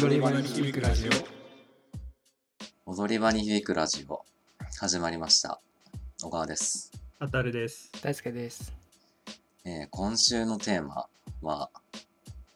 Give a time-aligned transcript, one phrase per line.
[0.00, 1.10] 踊り場に響くラジ
[2.86, 4.24] オ踊り場に響くラジオ
[4.80, 5.60] 始まりました
[6.22, 7.92] 小川です、あたるです。
[8.02, 8.72] 大輔です。
[9.66, 11.06] えー今週のテーマ
[11.42, 11.68] は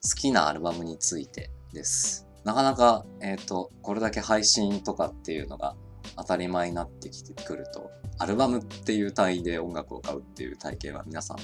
[0.02, 5.76] 好きなアルバムについてですなかなかえっ、とこれだけ配信とかっていうのが
[6.16, 11.38] 当たり前になってきてくるとアルバムっていう単位で音楽を買うっていう体験は皆さん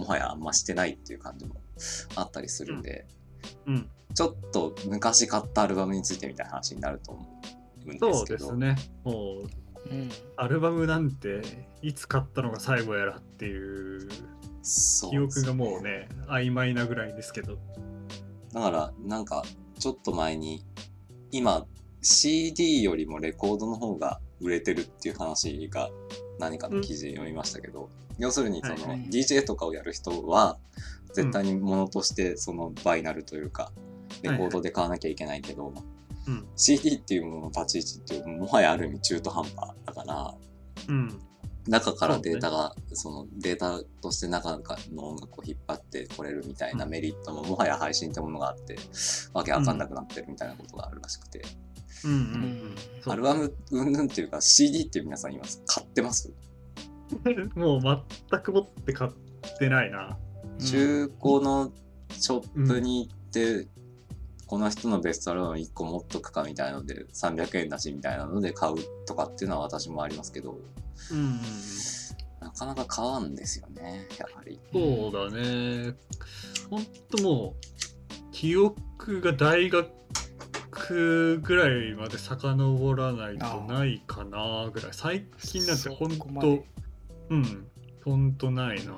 [0.00, 1.56] もはやあんましてないっていう感じも
[2.14, 3.19] あったりするんで、うん。
[4.14, 7.26] ちょっと昔買ったアルバムについてみたいな話になると思
[7.84, 8.76] うんですけどそうですね。
[9.04, 9.42] も
[9.88, 10.10] う、うん。
[10.36, 11.42] アルバムなんて、
[11.82, 14.08] いつ買ったのが最後やらっていう
[15.10, 17.58] 記憶がもうね、曖昧なぐらいですけど。
[18.52, 19.44] だからなんか
[19.78, 20.64] ちょっと前に
[21.30, 21.66] 今
[22.02, 25.90] CD よりもレコードの方が売れてるっていう話が
[26.38, 27.88] 何かの記事で読みましたけど、
[28.18, 30.58] 要するにその DJ とかをやる人は
[31.12, 33.72] 絶対に物としてそのバイナルというか
[34.22, 35.72] レコードで買わなきゃいけないけど、
[36.26, 36.46] うん。
[36.56, 39.54] CD っていうものの立ち位置ってもはやある意味中途半端
[39.86, 40.34] だから
[40.88, 41.20] うん。
[41.68, 44.50] 中からデータがそのデータとして中
[44.92, 48.76] の音楽を引っ張ってこれるみたいなメリットももはや配信ってものがあって
[49.34, 51.42] わけわかんなくなってるみたいなことがあるらしくて、
[52.04, 52.74] うんううん。
[53.06, 56.32] うアルバムうんぬんっていうか CD って皆さんいます買ってます？
[57.54, 57.80] もう
[58.30, 59.10] 全く持って買っ
[59.58, 60.18] てないな。
[60.60, 61.72] 中古の
[62.10, 63.68] ショップに行って、
[64.46, 68.74] この人のベストアルバム1個持っとくかみたいなので300円だしみたいなので買う
[69.06, 70.58] とかっていうのは私もありますけど
[71.12, 71.40] うん。
[72.40, 74.58] なかなか買わんですよねやはり。
[74.72, 75.94] そうだね。
[76.68, 84.90] ほんともう、記憶が大学ぐらいまで遡らないとないかなぐらい。
[84.92, 86.64] 最近なんてほんと、
[87.28, 87.68] うん、
[88.04, 88.94] ほんとないな。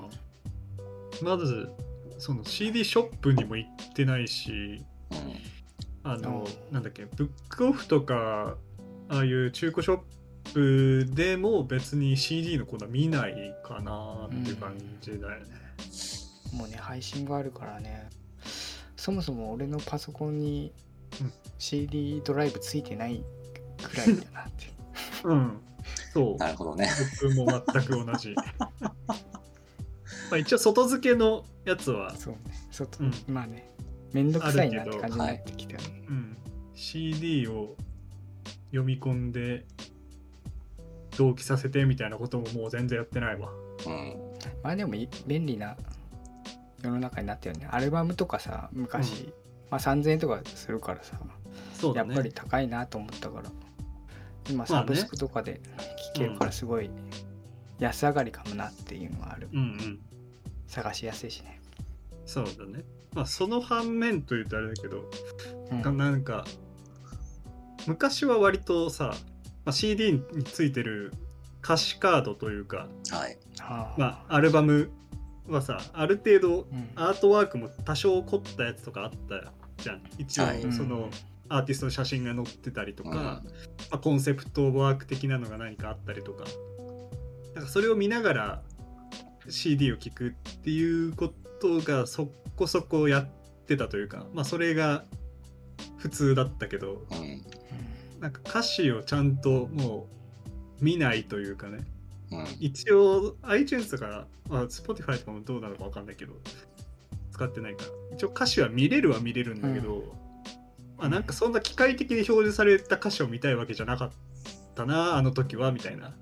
[1.20, 1.70] まず、
[2.18, 5.52] その CD ショップにも行ってないし、うん
[6.05, 8.56] あのあ、なんだっけ、ブックオフとか、
[9.08, 15.46] ああいう中古ショップでも別に CD のコーナー見ないかなっていう感じだよね。
[16.52, 18.08] もうね、配信があるからね。
[18.96, 20.73] そもそも俺のパソコンに
[21.20, 23.23] うん CD ドライブついてない
[23.83, 24.73] くらいだなって。
[25.24, 25.61] うん、
[26.12, 26.36] そう。
[26.36, 26.89] なるほどね。
[27.23, 28.34] 僕も全く同じ。
[30.32, 32.40] まあ一応外付けのやつは、そうね。
[32.70, 33.70] 外、うんまあね、
[34.14, 36.04] めんどくさいなって感じになってきたね。
[36.08, 36.36] うん、
[36.74, 37.76] CD を
[38.70, 39.66] 読み込んで
[41.18, 43.50] 同期させてみたいなことももう全然やってないわ。
[43.86, 44.16] うん
[44.62, 45.76] まあでもい便利な
[46.82, 47.68] 世の中になったよね。
[47.70, 49.34] アルバムとかさ、昔、う
[49.70, 51.18] まあ3000円とかするからさ、
[51.74, 52.08] そうだね。
[52.08, 53.50] やっぱり高いなと思ったから、
[54.48, 55.60] 今サブスクとかで
[56.14, 56.88] 聴けるからすごい
[57.80, 59.50] 安上がりかもなっていうのはある。
[59.52, 60.00] うんうん。
[60.72, 61.60] 探しやすいしね。
[62.24, 62.83] そうだね。
[63.12, 65.05] まあその反面というとあれだけど、
[65.70, 65.83] うん。
[65.83, 66.46] がなんか
[67.86, 69.14] 昔は割とさ、
[69.66, 71.12] まあ、CD についてる
[71.62, 73.38] 歌詞カードというか、はい。
[73.61, 74.90] あまあ、アルバム
[75.46, 76.90] はさある程度うん。
[76.94, 80.02] アートワークも多少凝ったやつとかあったじゃん。
[80.16, 80.72] 一応はい。
[80.72, 81.11] その
[81.50, 83.16] アーティストの写真が載ってたりとか、うん。
[83.16, 83.42] ま
[83.90, 86.44] あ、コンセプトワーク的なのが何かあったりとか。
[87.55, 88.62] なんかそれを見ながら
[89.48, 90.30] CD を聴くっ
[90.63, 93.29] ていうことがそこそこやっ
[93.67, 95.05] てたというかまあそれが
[95.98, 97.42] 普通だったけどうん
[98.20, 100.07] なんか歌詞をちゃんとも
[100.80, 101.85] う見ないというかね
[102.30, 106.35] うん一応 iTunes とか、まあ、Spotify とかもどうなのかわかんないけど
[107.33, 110.14] 使ってないから一応歌詞は見れるは見れるんだけど、
[110.98, 114.11] まあ、なんかそんな機械的に表示された歌詞を見たいわけじゃなかっ
[114.74, 116.13] たなあの時はみたいな。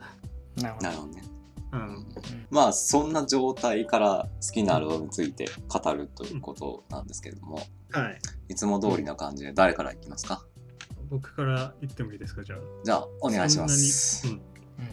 [0.57, 1.30] なるほどね。
[1.73, 2.07] うん、
[2.51, 7.61] まあそんな状態から好きなアルバムについて語るということなんですけれども、
[7.91, 8.19] はい。
[8.49, 10.45] いつも通りの感じで誰からいきますか？
[11.09, 12.59] 僕から言ってもいいですかじゃあ。
[12.85, 14.27] じゃあお願いします。
[14.27, 14.51] そんなに、うん。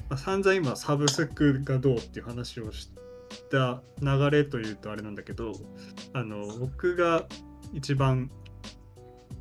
[0.09, 2.91] まあ、散々今サブスクがどうっていう話をし
[3.49, 5.53] た流れというとあれなんだけど
[6.13, 7.25] あの僕が
[7.73, 8.29] 一番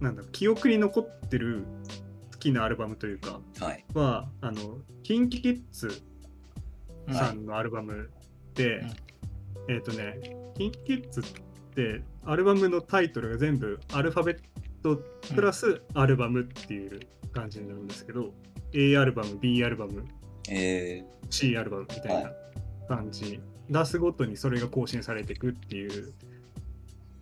[0.01, 1.65] なんだ記憶に残ってる
[2.33, 3.85] 好きなアルバムというかはい。
[3.95, 6.16] はあの KinKiKids うん
[7.13, 8.11] さんのアルバム
[8.55, 8.83] で、
[9.69, 10.19] えっ、とね
[10.57, 11.45] KinKiKids っ
[11.75, 14.39] てアルバムのタイトルが全部アルファベッ
[14.83, 14.97] ト
[15.35, 17.01] プラスアルバムっていう
[17.33, 18.33] 感じになるんですけど、
[18.73, 20.05] A アルバム B アルバム
[20.49, 22.31] え C アルバムみたいな
[22.89, 26.13] 感じ、出すごとにそれが更新されていくっていう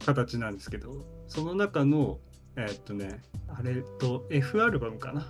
[0.04, 2.18] 形なんですけどその中の
[2.56, 5.26] えーっとねあれと F アルバムかな？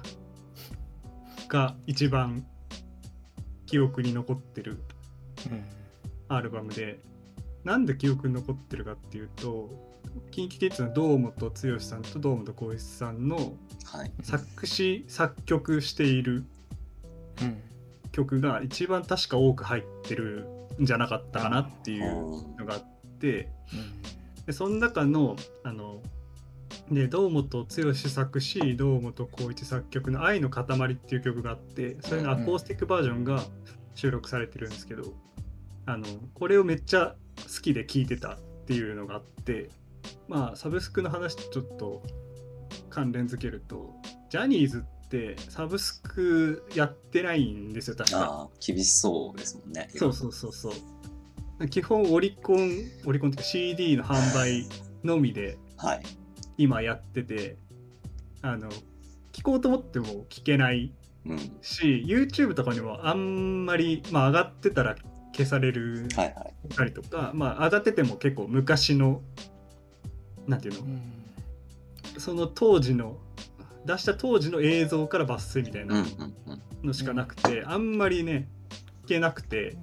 [1.48, 2.46] が一番
[3.74, 4.78] 記憶に残ってる
[5.50, 5.64] うん。
[6.28, 7.00] アルバムで
[7.64, 9.68] なんで記憶に残ってるかっていうと
[10.30, 13.54] KinKiKids の堂本剛さんと堂本光一さんの
[13.86, 14.12] はい。
[14.22, 16.44] 作詞作曲している
[17.42, 17.60] うん。
[18.12, 20.46] 曲が一番確か多く入ってる
[20.80, 22.82] んじゃなかったかなっていううんのがあっ
[23.18, 24.46] てうん。
[24.46, 25.34] でその中の
[25.64, 26.00] あの
[26.90, 30.62] で堂本剛作詞堂本光一作曲の「愛の塊」
[30.92, 33.42] っていう曲があってそれのアコースティックバージョンが
[33.94, 35.14] 収録されてるんですけど
[35.86, 39.70] あのこれをめっちゃ好きで聴いてたっていうのがあって
[40.28, 42.02] まあサブスクの話とちょっと
[42.90, 43.94] 関連づけると
[44.30, 48.48] ジャニーズってサブスクやってないんですよ確か。
[48.64, 49.88] 厳しそうですもんね。
[49.94, 50.72] そうそうそうそ
[51.60, 51.68] う。
[51.68, 52.70] 基本オリコン、
[53.06, 54.66] オリコンっていうか CD の販売
[55.04, 56.02] のみで はい。
[56.56, 57.56] 今やってて、
[58.42, 58.68] あの、
[59.32, 60.94] 聞こうと思っても聞けないうん。
[61.62, 64.96] し、YouTube とかにもあんまり、まあ上がってたら
[65.32, 66.74] 消されるはいはい。
[66.74, 69.22] たりとか、まあ上がってても結構昔の、
[70.46, 71.02] なんていうの、うん。
[72.18, 73.18] その当時の、
[73.86, 76.04] 出した当時の映像から抜粋みたいうんなうん
[76.46, 76.86] うん。
[76.86, 78.48] のしかなくて、あんまりね、
[79.04, 79.76] 聞けなくて、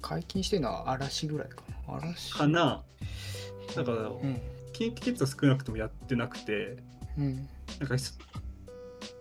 [0.00, 1.96] 解禁してるのは嵐ぐらいかな。
[1.96, 2.34] 嵐。
[2.34, 2.82] かな。
[3.76, 4.40] だからうん。
[4.72, 6.76] キンキキッズは少なくともやってなくて、
[7.18, 7.48] うん。
[7.80, 8.18] なんかす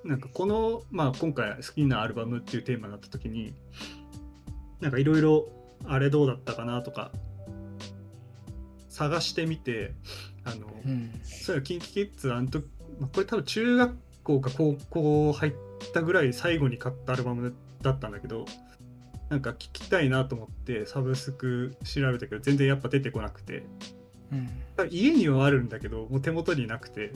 [0.07, 3.54] なんかこの、まあ、今回好きなアルバムっていうテーマになった時に
[4.80, 5.50] なんかいろいろ
[5.86, 7.12] あれどうだったかなとか
[8.89, 9.94] 探してみて
[10.45, 11.12] あの、うん。
[11.24, 12.65] そういうキンキキッズあの時、
[13.00, 15.54] まあ、これ多分中学校か高校入っ
[15.94, 18.45] たぐらい最後に買ったアルバムだったんだけど
[19.30, 23.65] なんか聞きたいなと思ってサブスク調べたけど全然やっぱ出てこなくて。
[24.31, 24.50] うん。
[24.89, 27.13] 家にはあるんだけどもう手元になくて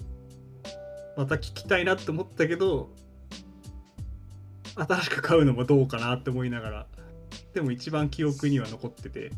[1.18, 2.90] また聞きたいなって思ったけど
[4.75, 6.88] 新しく買うのもどうかなって思いながら
[7.54, 9.31] でも一番記憶には残ってて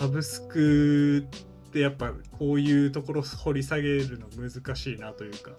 [0.00, 1.26] サブスク
[1.68, 5.52] ってやっぱこういうところ掘り下げるの難しいなというか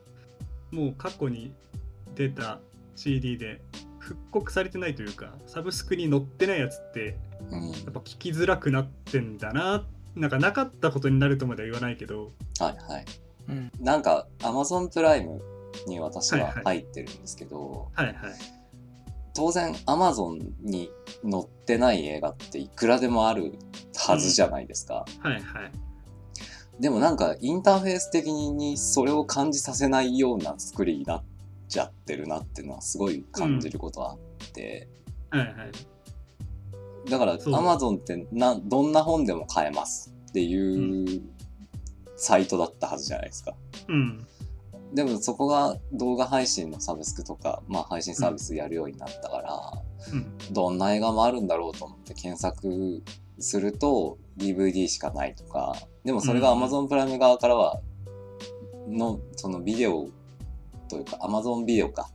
[0.72, 1.54] もう過去に
[2.16, 2.60] 出た
[2.96, 3.62] CD で
[4.00, 7.18] 復刻されてないというかサブスクに載ってないやつって
[7.52, 7.72] うん。
[7.72, 9.86] やっぱ聞きづらくなってんだな
[10.16, 13.06] なんかなかったことになるとまでは言わないけどはいはい。
[13.48, 13.72] うん。
[13.80, 15.42] なんか Amazon プライム
[15.88, 16.64] に私ははいはい。
[16.64, 18.16] 入ってるんですけど、はいはい。
[19.34, 20.92] 当然 Amazon に
[21.30, 23.54] 載ってない映画っていくらでもある
[23.96, 25.06] はずじゃないですか。
[25.20, 25.42] はいはい。
[26.80, 31.24] でもなんかインターフェース的にそれを感じさせないような作りになっ
[31.68, 34.88] ちゃってるなっていうのはすごい感じることはあって、
[35.30, 37.10] はいはい。
[37.10, 41.22] だから Amazon ってなどんな本でも買えますっていう
[42.16, 43.56] サイトだったはずじゃないですか。
[43.88, 44.28] うん
[44.94, 49.84] でもそこが動画配信のサブスクとか、まあ配信サービスやるようになったから、
[50.14, 53.02] うんどんな映画もあるんだろうと思って検索
[53.40, 57.82] すると DVD しかないとか、でもそれがうん Amazon プライム側からは、
[58.88, 60.10] の、そのビデオ
[60.90, 62.10] というか Amazon ビデオか。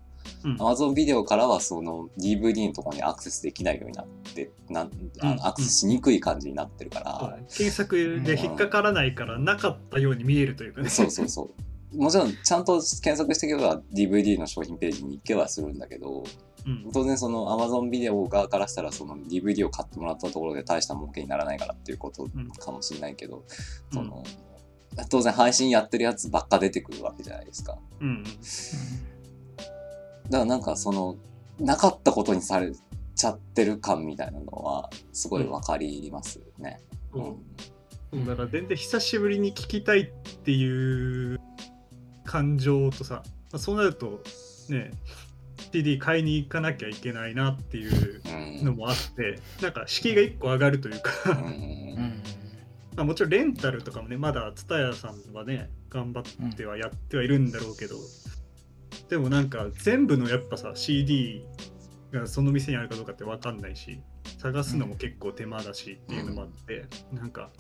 [0.45, 0.57] うん。
[0.57, 4.91] Amazon ビデオからはその DVD のところにアクセスできないようになって、なん
[5.21, 5.37] あうん。
[5.37, 10.89] のアクセスしにくい感じになってるから、そうだね検索で引っかからないからなかったように見えるというかね。
[10.89, 11.97] そうそうそう。
[11.97, 16.23] もちろん、ちゃんと検索していけば DVD の商品ページに行けはするんだけど、
[16.67, 16.91] うん。
[16.93, 23.45] 当然その Amazon ビデオ側からしたらその DVD を買ってもらったところで大した儲けにならないからっていうことんかもしれないけど、うん。
[23.95, 24.23] その、
[25.11, 27.79] 当然配信やってるやつばっか出てくるわけじゃないですか。
[28.01, 28.25] うん
[30.31, 31.17] だからなんかその、
[31.59, 32.73] なかったことにされ
[33.15, 36.81] ちゃってる感みたいなのは、すごいわかりますね。
[37.13, 38.25] そううん。
[38.25, 40.07] そうだから全然久しぶりに聞きたいっ
[40.45, 41.41] ていう
[42.25, 44.23] 感情とさ、まあそうなると
[44.69, 44.93] ね
[45.73, 48.23] CD 買いに行かなきゃいけないなっていう
[48.61, 48.65] うん。
[48.65, 51.11] のもあってなんか敷居が1個上がるというか。
[51.33, 51.37] うん。
[51.37, 52.23] うん。
[52.97, 57.97] まあもちろんレンタルとかもねまだ TSUTAYA さんはね頑張ってはやってはいるんだろうけど、
[59.09, 61.45] でもなんか全部のやっぱさ CD
[62.13, 64.01] がその店にあるかどうかって分かんないし
[64.39, 67.51] 探すのも結構手間だしっていうのもあって、なんか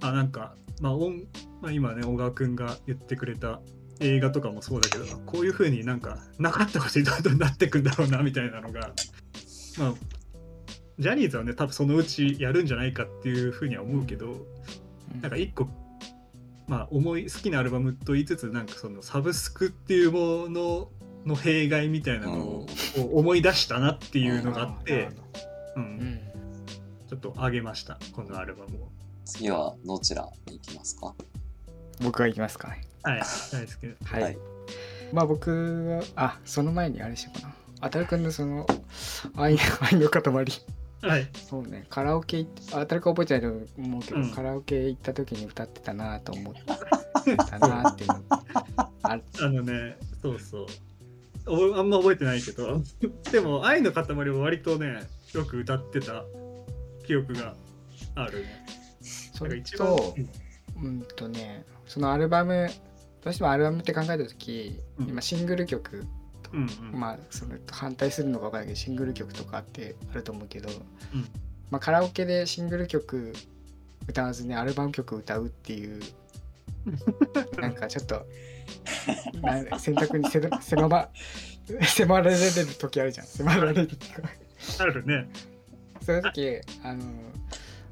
[0.00, 1.24] あなんかまあ音、
[1.60, 3.60] まあ、今ね小川くんが言ってくれた
[4.00, 8.92] 映画とかもそうだけどこういう風になんかなかったことにどんどんなってくんだろうなみたいなのが
[9.78, 9.94] まあ
[10.98, 14.46] ジャニーズはね多分そのうちやるんじゃないかっていう風には思うけど、
[15.20, 15.68] なんか一個
[16.66, 20.88] まあ思い好きなアルバムと言いつつなんかそのサブスクっていうもの
[21.26, 22.66] の弊害みたいなのを
[23.12, 25.08] 思い出したなっていうのがあって、
[25.76, 25.84] う、うん。
[25.98, 26.20] ん。
[27.08, 28.88] ちょっと上げましたこのアルバムを。
[29.24, 31.14] 次はどちらに行きますか？
[32.02, 32.82] 僕が行きますかね。
[33.02, 34.38] はい、大好きはい、はい。
[35.12, 35.50] まあ僕
[35.88, 37.54] はあその前にあれしようかな。
[37.80, 38.66] あたるくんのその
[39.36, 40.22] 愛 愛の塊
[41.08, 41.28] はい。
[41.34, 41.86] そうね。
[41.90, 44.30] カラオケあたるくん覚えてないと思うけど、うん。
[44.30, 48.22] カラオケ行った時に歌ってたなと思ってったなっていうの
[49.02, 50.66] あのね、そうそう。
[51.46, 52.82] おあんま覚えてないけど、
[53.30, 55.02] でも、愛の塊は割とね、
[55.34, 56.24] よく歌ってた。
[57.06, 57.54] 記憶が
[58.14, 58.40] ある。
[58.40, 58.66] ね。
[59.34, 60.14] それと
[60.76, 61.02] うん。
[61.02, 62.68] とねそのアルバム
[63.22, 65.08] どうしてもアルバムって考えた時、うん。
[65.08, 66.06] 今シングル曲
[66.54, 67.00] うんうん。
[67.00, 70.72] まあそれと反対するのか分からないけどシングル曲とかってあると思うけど、う
[71.16, 71.28] ん
[71.70, 73.32] まあ、カラオケでシングル曲
[74.06, 76.00] 歌わずにアルバム曲歌うっていう
[77.60, 78.26] なんかちょっと
[79.40, 81.08] な選択にせ狭ま
[81.80, 84.28] 迫られる時あるじゃん迫られるっていうか
[84.80, 85.28] あるね。
[86.00, 87.02] そういう時あの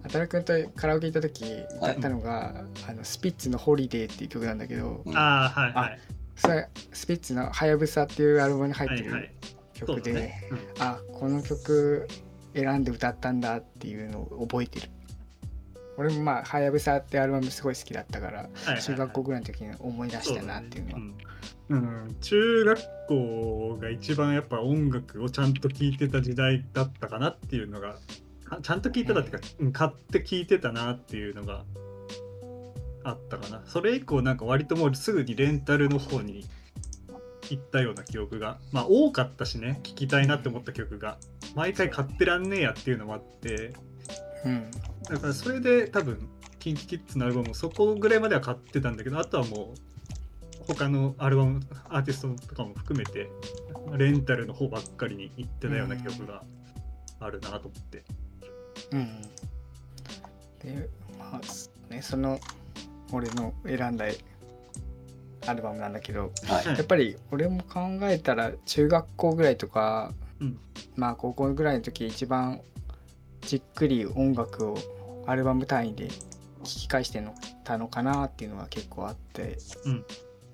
[0.04, 1.44] あたるくんとカラオケ行った時
[1.76, 6.00] 歌ったのが、あのスピッツの「ホリデー」っていう曲なんだけど、うんああ、はいはい。
[6.36, 9.32] それスピッツの「はやぶさ」っていうアルバムに入ってるはいはい。
[9.74, 10.48] そ曲で、うだね。
[10.50, 12.08] うんあこの曲
[12.54, 14.88] 選んで歌ったんだっていうのを覚えてる。
[15.96, 18.82] 俺もまあ「はやぶさ」ってアルバムすごい好きだったからはいはいはい。
[18.82, 20.98] 中学校ぐらいの時に思い出したなっていうのは。
[20.98, 21.14] うん
[21.68, 27.96] うん、中学校が一番やっぱ音楽をちゃんと聴いてた時代だったかなっていうのが
[28.44, 31.64] かちゃんと聴いてたっていうか、うん買って聴いてたなっていうのが
[33.04, 33.62] あったかな。
[33.66, 36.46] それ以降なんか割ともうすぐにレンタルの方に
[37.50, 38.58] 行ったような記憶が。
[38.72, 39.80] まあ多かったしね。
[39.82, 41.18] 聴きたいなって思った曲が。
[41.54, 43.74] 毎回買ってらんねえやっていうのもあって。
[44.44, 44.70] うん。
[45.08, 46.28] だからそれで多分
[46.60, 53.28] KinKiKids のアルバムもそこぐらいまでは買ってたんだけどあとはもう他のアルバムアーティストとかも含めて
[53.96, 56.44] レンタルの方ばっかりに行ってたような記憶が
[57.18, 58.04] あるなと思って。
[58.92, 59.22] うん。
[60.60, 62.38] でまあねその
[63.12, 64.06] 俺の選んだ
[65.46, 66.66] アルバムなんだけどはい。
[66.66, 70.58] やっぱり俺も考えたら中学校ぐらいとか、うん。
[70.96, 72.60] まあ高校ぐらいの時一番
[73.42, 76.14] じっくり音楽をアルバム単位で聴
[76.64, 80.04] き返してのたのかなっていうのが結構あって、うん。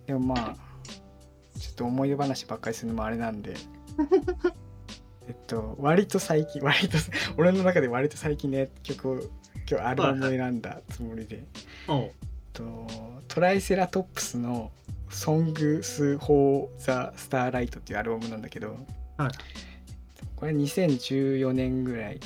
[0.07, 0.57] でもまあ
[1.59, 3.55] ちょっと思い出話ばっかりするのもあれなんで。
[5.29, 6.97] えっと割と最近割と
[7.37, 9.21] 俺の中で割と最近ね曲を
[9.71, 11.45] 今日アルバムを選んだつもりで、
[12.59, 12.87] と
[13.29, 14.73] トライセラトップスの
[15.11, 18.77] 「Songs for the Starlight」っていうアルバムなんだけど、
[19.17, 19.31] はい。
[20.37, 22.21] これ2014年ぐらい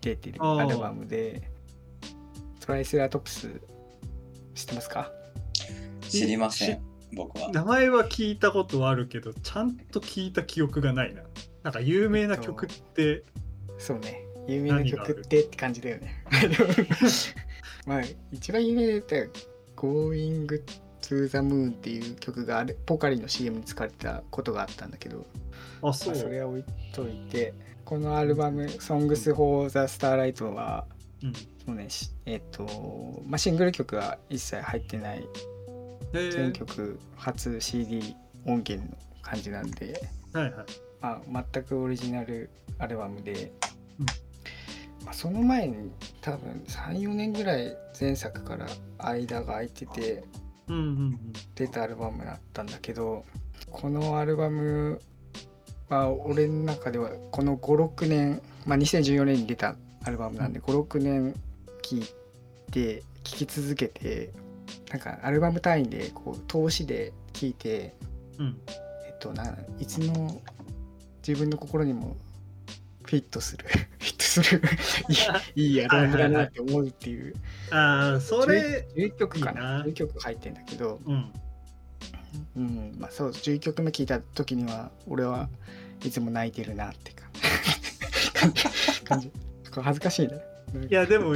[0.00, 1.50] 出てるアルバムで
[2.60, 3.60] トライセラトップス
[4.54, 5.10] 知ってますか？
[6.00, 6.82] 知りません、
[7.14, 7.50] 僕は。
[7.50, 11.22] 名前は聞いたことはあるけどちゃんと聞いた記憶がないな。
[11.62, 13.24] なんか有名な曲って、
[13.78, 14.24] そうね。
[14.48, 16.24] 有名な曲ってって感じだよね。
[17.86, 19.26] まあ一番有名で言ったら
[19.82, 20.46] 「Going
[21.02, 25.26] to the Moon」っていう曲があれポカリの CM に使われてたことがあったんだけど
[25.82, 26.10] あ、そ。
[26.10, 27.52] まあ、そうれは置いといて
[27.84, 30.86] このアルバム「Songs for the Starlight は」
[31.22, 35.18] うん、そうねしえっ、と、まあ、シングル曲は一切入ってない
[36.14, 40.00] へ全ー曲初 CD 音源の感じなんで、
[40.32, 40.64] はいはい。
[41.00, 43.52] まあ、全くオリジナルアルバムで、
[43.98, 44.31] うんまあ、
[45.12, 45.90] その前に
[46.20, 48.66] 多分34年ぐらい前作から
[48.98, 50.24] 間が空いてて。
[51.54, 53.24] 出たアルバムだったんだけど
[53.70, 55.00] このアルバム
[55.88, 61.34] は俺の中ではこの56年、まあ、2014年に出たアルバムなんで56年
[61.82, 64.30] 聴いて聴き続けて
[64.90, 67.94] なんかアルバム単位でこう投資で聴いて
[68.38, 68.56] うん、
[69.06, 70.40] えっとないつの
[71.26, 72.16] 自分の心にも
[73.04, 73.66] フィットする
[74.32, 74.62] する。
[75.54, 77.34] いいいいアルバムだなって思うっていう。
[77.70, 79.60] ああ、それ、11曲かな。
[79.60, 79.84] いいな。
[79.84, 81.00] 11曲入ってんだけど。
[81.06, 81.32] うん。
[82.56, 85.48] うんまあそう11曲目聞いた時には俺は
[86.04, 87.24] いつも泣いてるなってか
[88.34, 88.64] 感じ。
[89.04, 89.30] 感じ。
[89.70, 90.42] 恥ずかしいね
[90.90, 91.34] いやでも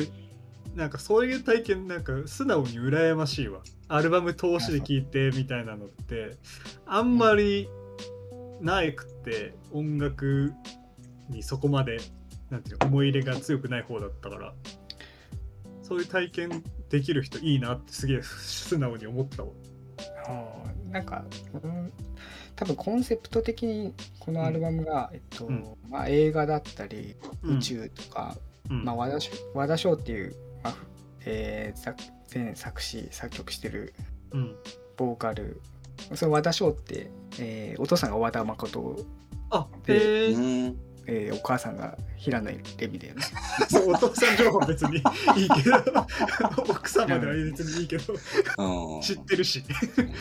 [0.74, 3.60] なんかそういう体験なんか素直に羨ましいわ。
[3.88, 6.36] アルバム通しで聴いてみたいなのって
[6.86, 7.68] あんまり
[8.60, 10.52] ないくって音楽
[11.30, 11.98] にそこまで
[12.50, 14.54] なんていうの思い入れが強くない方だったから。
[15.82, 19.50] そういう体験できる人いいなってすげえ素直に思ったわ。
[20.28, 21.24] うんなんか、
[21.62, 21.92] うん、
[22.54, 25.64] 多分コンセプト的にこのアルバムが、えっとうん。
[25.88, 27.58] まあ、映画だったりうん。
[27.58, 28.36] 宇宙とか、
[28.70, 28.84] うん。
[28.84, 30.76] まあ、和田翔和田翔っていう、まあ
[31.24, 32.02] えー作
[32.34, 33.94] 前作詞作曲してる
[34.32, 34.56] うん。
[34.96, 35.60] ボーカル
[36.14, 38.96] その和田翔って、えーお父さんが和田誠、
[39.50, 40.38] あでへえう
[40.70, 40.76] ん。
[41.06, 43.22] えーお母さんが平野レミだよね。
[43.70, 46.06] そうお父さん情報は別にいいけど
[46.68, 48.14] 奥様では別にいいけど
[48.58, 49.00] うん。
[49.00, 49.62] 知ってるし。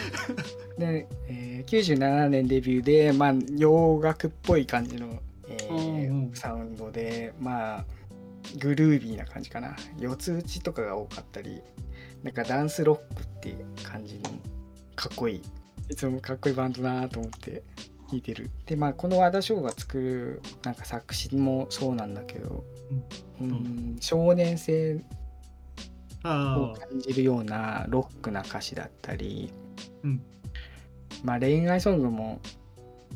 [0.77, 6.35] で、えー97年デビューで、まあ、洋楽っぽい感じの、えーうんうん。
[6.35, 7.85] サウンドでまあ
[8.59, 9.75] グルービーな感じかな。
[9.99, 11.61] 四つ打ちとかが多かったり
[12.23, 14.29] なんかダンスロックっていう感じの
[14.95, 15.41] かっこいい。
[15.89, 17.63] いつもかっこいいバンドだなと思って
[18.09, 18.49] 聴いてる。
[18.65, 22.63] でまあこの和田翔が作るなんか作詞もそうなんだけど、
[23.41, 23.47] うん。
[23.49, 24.99] ん、少年性を
[26.23, 29.51] あ感じるようなロックな歌詞だったり、
[30.03, 30.21] うん。
[31.23, 32.39] まあ恋愛ソングも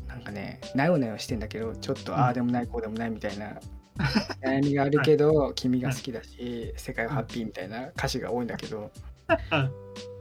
[0.08, 2.18] なんかねなよなよしてんだけどちょっとうん。
[2.18, 3.60] ああでもないこうでもないみたいな
[4.42, 8.90] 悩みがあるけど、君が好きだし世界はハッピーみたいな歌詞が多いんだけど、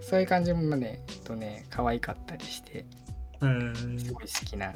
[0.02, 2.86] そういう感じもねとね可愛かったりして
[3.42, 4.74] えーすごい好きな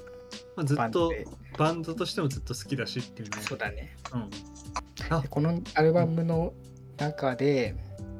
[0.56, 1.12] まあ、ずっと
[1.58, 3.38] バンドとしてもずっと好きだしっていうね。
[3.42, 4.30] そうだねうん。
[4.30, 6.54] でこのアルバムの
[6.98, 7.76] 中で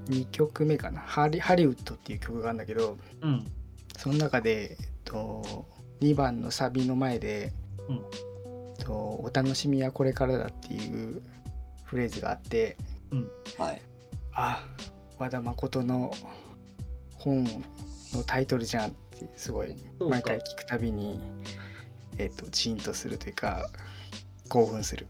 [0.10, 3.52] 2曲目かなハリ「ハリウッド」っていう曲があるんだけどうん。
[3.98, 5.68] その中で、えっと、
[6.02, 7.54] 2番のサビの前で、
[7.88, 7.96] うん
[8.78, 11.22] えっと「お楽しみはこれからだ」っていう
[11.86, 12.78] フレーズがあって
[13.58, 13.82] はい。
[14.34, 14.66] あ
[15.20, 16.12] 和田誠の
[17.14, 17.44] 本
[18.14, 18.94] のタイトルじゃんっ
[19.28, 21.20] てすごい毎回聞くたびに、
[22.18, 23.68] えっとジーンとするというか
[24.50, 25.08] 興奮する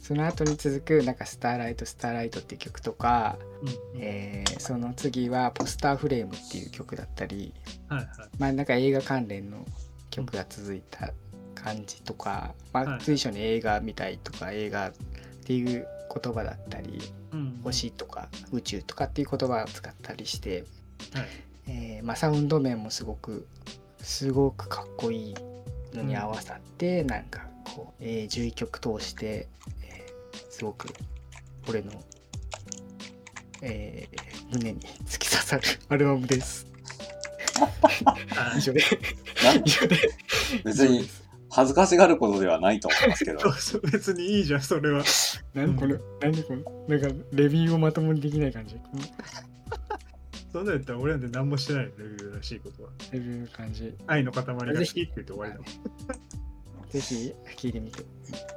[0.00, 4.02] その後に続くなんか「スターライトスターライト」っていう曲とか、うん。
[4.02, 7.52] えーその次は「ポスターフレーム」っていう曲だったり
[7.88, 8.08] はいはい。
[8.38, 9.64] まあなんか映画関連の
[10.10, 11.12] 曲が続いた
[11.54, 14.92] 感じとか、まはいあ随所に映画見たいとか映画っ
[15.44, 15.86] ていう
[16.22, 17.00] 言葉だったり
[17.32, 17.60] うん。
[17.64, 20.64] 星とか宇宙とかっていう言葉を使ったりして、
[21.14, 21.26] はい。
[21.66, 23.46] えーまあ、サウンド面もすごく
[24.00, 25.34] すごくかっこいい
[25.94, 29.48] のに合わさって、なんかこう、えー11曲通して、
[29.82, 30.88] えーすごく
[31.68, 31.92] 俺の、
[33.62, 36.66] えー胸に突き刺さる アルバムです。
[38.36, 38.80] あ以上で。
[39.64, 39.96] 以上で。
[40.64, 41.08] 別に
[41.50, 43.38] 恥ずかしがることではないと思いますけど。
[43.90, 45.02] 別にいいじゃん、それは。
[45.54, 48.76] 何この何このなんかレビューをまともにできない感じ
[50.54, 52.90] そんなんやったら俺なんて何もしてないの、レビューらしいことは。
[53.10, 56.90] レビュー感じ愛の塊が好きって言って終わりだもん。
[56.90, 58.04] ぜひ聴いてみて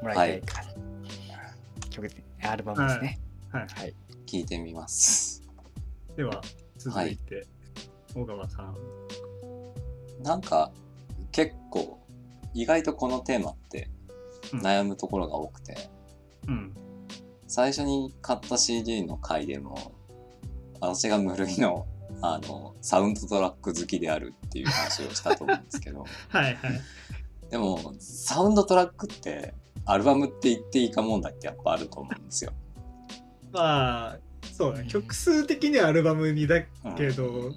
[0.04, 0.62] もらいたいか、
[1.90, 3.20] 曲でアルバムですね
[3.52, 3.68] はい。
[3.68, 3.96] はい
[4.28, 5.42] 聞いてみます。
[6.16, 6.40] では、
[6.78, 7.48] 続いて、
[8.14, 8.76] 小川さん。
[10.22, 10.72] なんか、
[11.32, 12.00] 結構、
[12.54, 13.90] 意外とこのテーマって
[14.54, 15.76] うん悩むところが多くて、
[16.48, 16.76] うん。
[17.48, 19.97] 最初に買った CD の回でも、
[20.80, 21.86] 私が無類の、
[22.22, 26.56] あの、サウンドトラック好きであるっていう話をしたと思うんですけど、 はいはい。
[27.50, 29.54] でも、サウンドトラックって、
[29.86, 32.52] アルバムって言っていいか問題ってやっぱあると思うんですよ。
[33.52, 34.20] まあ、
[34.52, 34.88] そうだね。
[34.90, 37.54] 曲数的にはアルバムにだうんけど、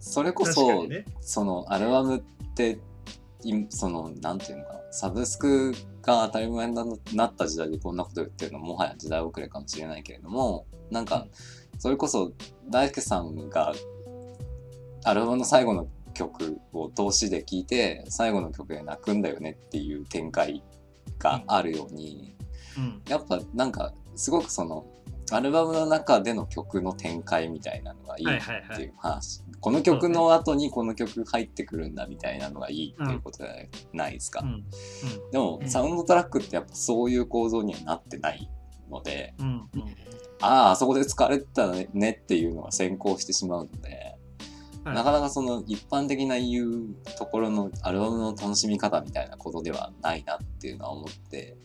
[0.00, 1.04] それこそ、にね。
[1.20, 2.22] そのアルバムっ
[2.54, 2.78] て
[3.44, 6.74] いそのなんていうのかなサブスクが当たり前に
[7.14, 11.26] なった時代でこんなこと言ってるのはもはや時代遅れかもしれないけれどもなんか
[11.78, 12.32] それこそ
[12.70, 13.72] 大輔さんが
[15.04, 20.62] アルバムの最後の曲を通しで聴いて最後の曲で泣くんだよねっていう展開
[21.18, 22.34] があるように、
[22.78, 23.02] うん。
[23.08, 24.86] やっぱなんかすごくその
[25.32, 33.48] アルバムの中での曲の展開みたいなのがいいっていう話、この曲の後にこの曲入ってくるんだみたいなのがいいっていうことじゃ
[33.92, 34.64] ないですか、うん。
[35.32, 38.50] でも、うんサウンドトラックってやっぱそういう構造にはなってない
[38.90, 39.46] のでうん。
[39.46, 39.84] うん。
[40.40, 43.90] あああそこで使われてたねっていうのが先行してしまうので、
[44.84, 51.56] はいなかなかその一般的な言うところのアルバムの楽しみ方みたいなことではないなっていうのは思って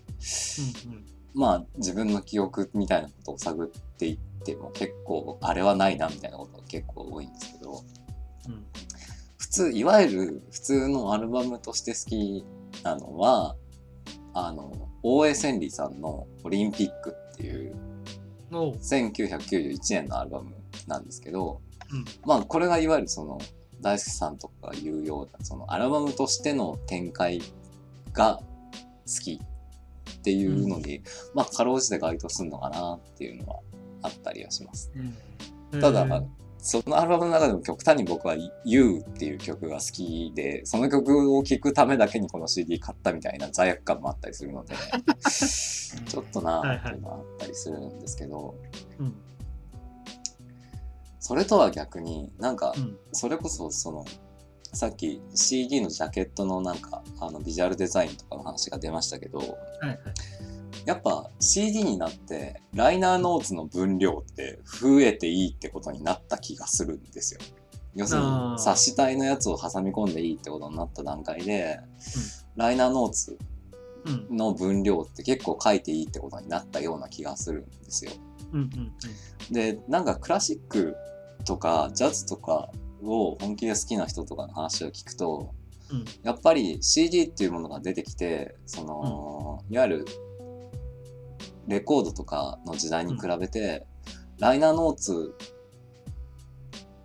[0.87, 1.05] うん。
[1.33, 7.83] まあ自分の記憶みたいなことを探っていっても結構あれはないなみたいなことが結構多いんですけど
[8.47, 8.65] うん。
[9.37, 12.45] 普通いわゆる普通のアルバムとして好き
[12.83, 13.57] なのは
[14.33, 14.71] あの
[15.03, 17.88] 大江千里さんの「オリンピック」っていう。
[18.51, 20.55] 1991年のアルバム
[20.87, 22.05] なんですけどうん。
[22.25, 23.39] まあこれがいわゆるその
[23.81, 27.41] 大輔さんとかが言うようなそのアルバムとしての展開
[28.13, 28.43] が好
[29.23, 31.01] きっていうのに、
[31.33, 33.59] まあかろうじて該当するのかなっていうのは
[34.01, 34.91] あったりはします。
[34.95, 35.15] うん
[35.79, 36.25] ただ、えー
[36.61, 44.75] そのアルバムの中でも極端に僕は「You」っていう曲が好きでその曲を聴くためだけにこの CD 買ったみたいな罪悪感もあったりするので
[46.05, 48.55] ちょっとなーっていうのはあったりするんですけど、
[48.99, 49.15] うん。
[51.19, 52.97] それとは逆になんかうん。
[53.13, 54.05] それこそその
[54.73, 59.99] さっき CD のジャケットのなんかあのビジュアルデザインとかの話が出ましたけどはいはい。
[60.85, 67.41] やっぱ CD になってライナーノーツの分量って増えていいってことになった気がするんですよ。
[67.95, 71.79] 要するに冊子体のやつを挟み込んでいいってことになった段階で、
[72.55, 73.37] ライナーノーツ
[74.05, 74.37] うん。
[74.37, 78.11] の分量って結構書いていいってことになったような気がするんですよ。
[78.53, 78.61] うん。
[78.61, 78.93] うん。
[79.53, 80.95] でなんかクラシック
[81.45, 82.69] とかジャズとか
[83.03, 85.53] を本気で好きな人とかの話を聞くと
[85.91, 90.05] うんやっぱり CD っていうものが出てきてその、いわゆる
[91.69, 93.85] レコードとかの時代に比べて、
[94.39, 95.35] ライナーノーツ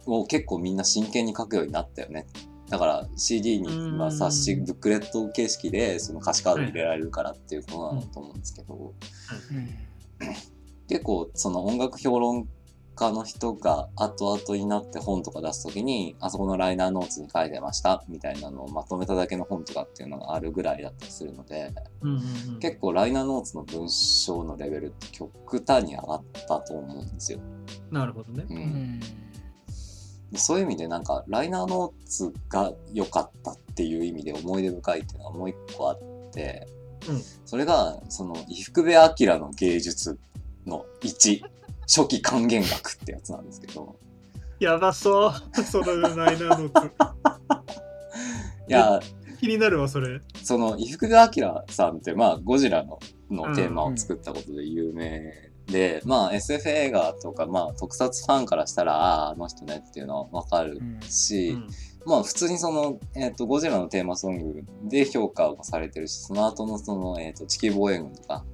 [0.07, 2.27] を結構みんな真剣に書くようになったよね。
[2.71, 9.69] だから CD に、うんまあ、冊子ブックレット形式でその歌詞カード入れられるからっていうことなんだと思うんですけど、うん。
[10.89, 12.49] 結構その音楽評論
[12.95, 22.19] 家の人が後々になって本とか出すときにあそこのライナーノーツに書いてましたみたいなのをまとめただけの本とかっていうのがあるぐらいだったりするのでうんうん
[22.55, 22.59] うん。
[22.61, 27.41] 結構ライナーノーツの文章のレベルって極端に上がったと思うんですよ。
[27.91, 28.47] なるほどね。
[28.49, 28.57] うん。
[28.57, 29.01] うん。
[29.01, 36.67] でそういう意味でなんかライナーノーツが良かったっていう意味で思い出深いっていうのがもう一個あって、
[37.09, 37.23] うん。
[37.45, 40.19] それがその伊福部明の芸術
[40.67, 41.43] の1
[41.87, 43.97] 初期還元学ってやつなんですけど
[44.61, 45.33] やばそう。
[45.63, 46.91] そのライナーノーツ。
[48.69, 49.01] いや
[49.41, 50.21] 気になるわ、それ。
[50.43, 52.99] その伊福部明さんってまあゴジラの
[53.31, 55.33] のテーマを作ったことで有名
[55.67, 61.69] で、まあ SF 映画とかまあ特撮ファンからしたらあああの人ねっていうのはわかるし、うん
[62.07, 68.54] まあ普通にその、えっとゴジラのテーマソングで評価をされてるしその後のその、えっと地球防衛軍とかうん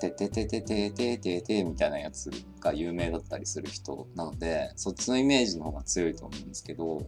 [0.00, 7.06] てててててててて」みたいなやつが有名だったりする人なのでそっちのイメージの方が強いと思うんですけど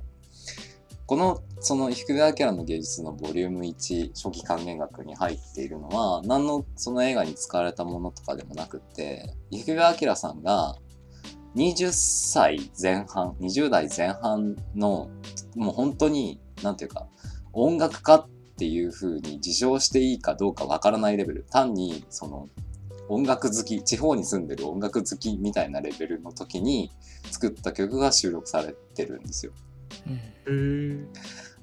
[1.06, 10.76] このその伊福部明の芸術のボリューム1初期還元学に入っているのは何のその映画に使われたものとかでもなくって伊福部明さんが
[11.56, 15.10] 20歳前半20代前半の
[15.56, 17.08] もう本当に何ていうか
[17.52, 22.48] 音楽家っていう風に自称していいかどうかわからないレベル単にその
[23.08, 26.92] 音楽好き地方に住んでる音楽好きみたいなレベルの時に
[27.30, 29.52] 作った曲が収録されてるんですよ。
[30.06, 31.06] うんへえ。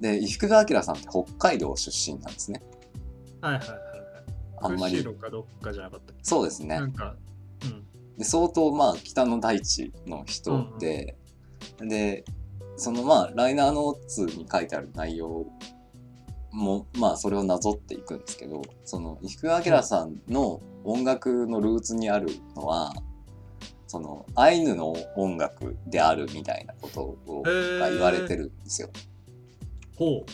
[0.01, 2.61] で伊福部明さんって北海道出身なんですね。
[3.41, 3.79] はいはいはいはい。
[4.59, 6.23] あんまり釧路かどっかじゃなかったっけ？
[6.23, 6.85] そうですねな。
[6.85, 7.15] んか、
[7.63, 7.85] うん。
[8.17, 11.15] で相当まあ北の大地の人で、
[11.79, 12.25] で
[12.75, 15.45] そのまあライナーノーツに書いてある内容
[16.51, 22.93] もまあそれをなぞっていくんですけどその伊福部明さんの音楽のルーツにあるのは
[23.87, 28.89] そのアイヌの音楽であるみたいなことが言われてるんですよ。
[29.95, 30.25] ほ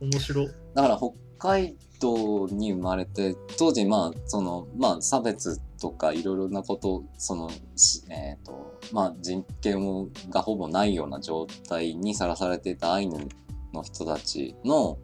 [0.00, 0.04] う。
[0.04, 0.46] 面白。
[0.74, 13.26] だから北海道に生まれて当時まあそのまあ差別とかいろいろなことそのしえっ、とまあ人権をがほぼないような状態にさらされていたアイヌ
[13.72, 14.98] の人たちの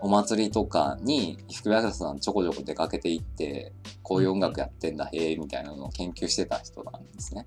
[0.00, 7.46] お祭りとかに福部明さんちょこちょこ出かけていってこういう音楽やってんだへえみたいなのを研究してた人なんですね。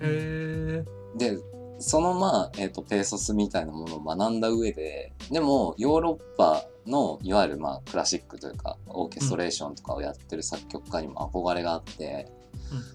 [0.00, 0.84] へえ。
[1.16, 1.38] で
[1.78, 12.30] そのまあ、えっとペーソスみたいなものを学んだ上ででもヨーロッパのいわゆるまあクラシックというかオーケストレーションとかをやってる作曲家にも憧れがあって、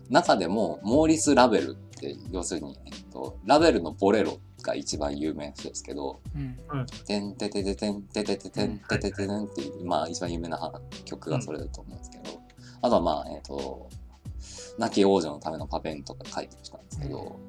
[0.10, 6.58] 中でもモーリス・ラベルって要するに、えっと、ラベルの「ボレロ」が一番有名な人ですけどうん
[7.06, 12.42] 「てんててててんててててんててててん」っていう、まあ、一番有名な曲がそれだと思うんですけど、
[12.82, 13.90] あとはまあえっ、と
[14.78, 17.40] 「亡き王女のためのパペン」とか書いてる人なんですけど、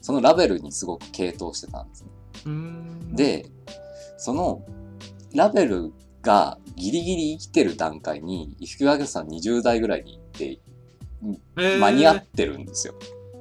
[0.00, 2.10] そのラベルにすごく傾倒してたんですね。
[3.12, 3.50] で
[4.16, 4.62] その
[5.34, 10.60] ラベルがギリギリ生きてる段階に伊福部明さん20代ぐらいに行って
[11.54, 12.94] 間に合ってるんですよ。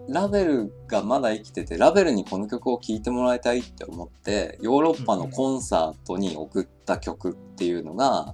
[0.10, 8.34] ラベルがまだ生きててラベルにこの曲を聴いてもらいたいって思ってヨーロッパのコンサートに送った曲っていうのが、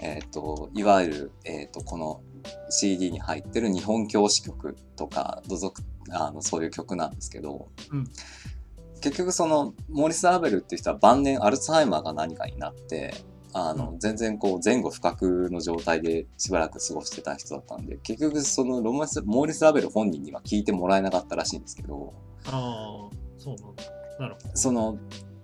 [0.00, 2.22] えっ、といわゆる、えー、とこの
[2.70, 8.04] CD に入ってる日本教師曲とか土足あのそういう曲なんですけど、うん
[9.00, 13.12] 結局そのモーリス・ラベルっていう人は晩年アルツハイマーか何かになって
[13.56, 22.12] あの、う全然こう前後不覚の状態でしばらく過ごしてた人だったんで結局そのロマンスモーリス・ラベル本人には聞いてもらえなかったらしいんですけど
[22.46, 23.82] ああ、そうなんだ。
[24.18, 24.56] なるほど。
[24.56, 24.98] その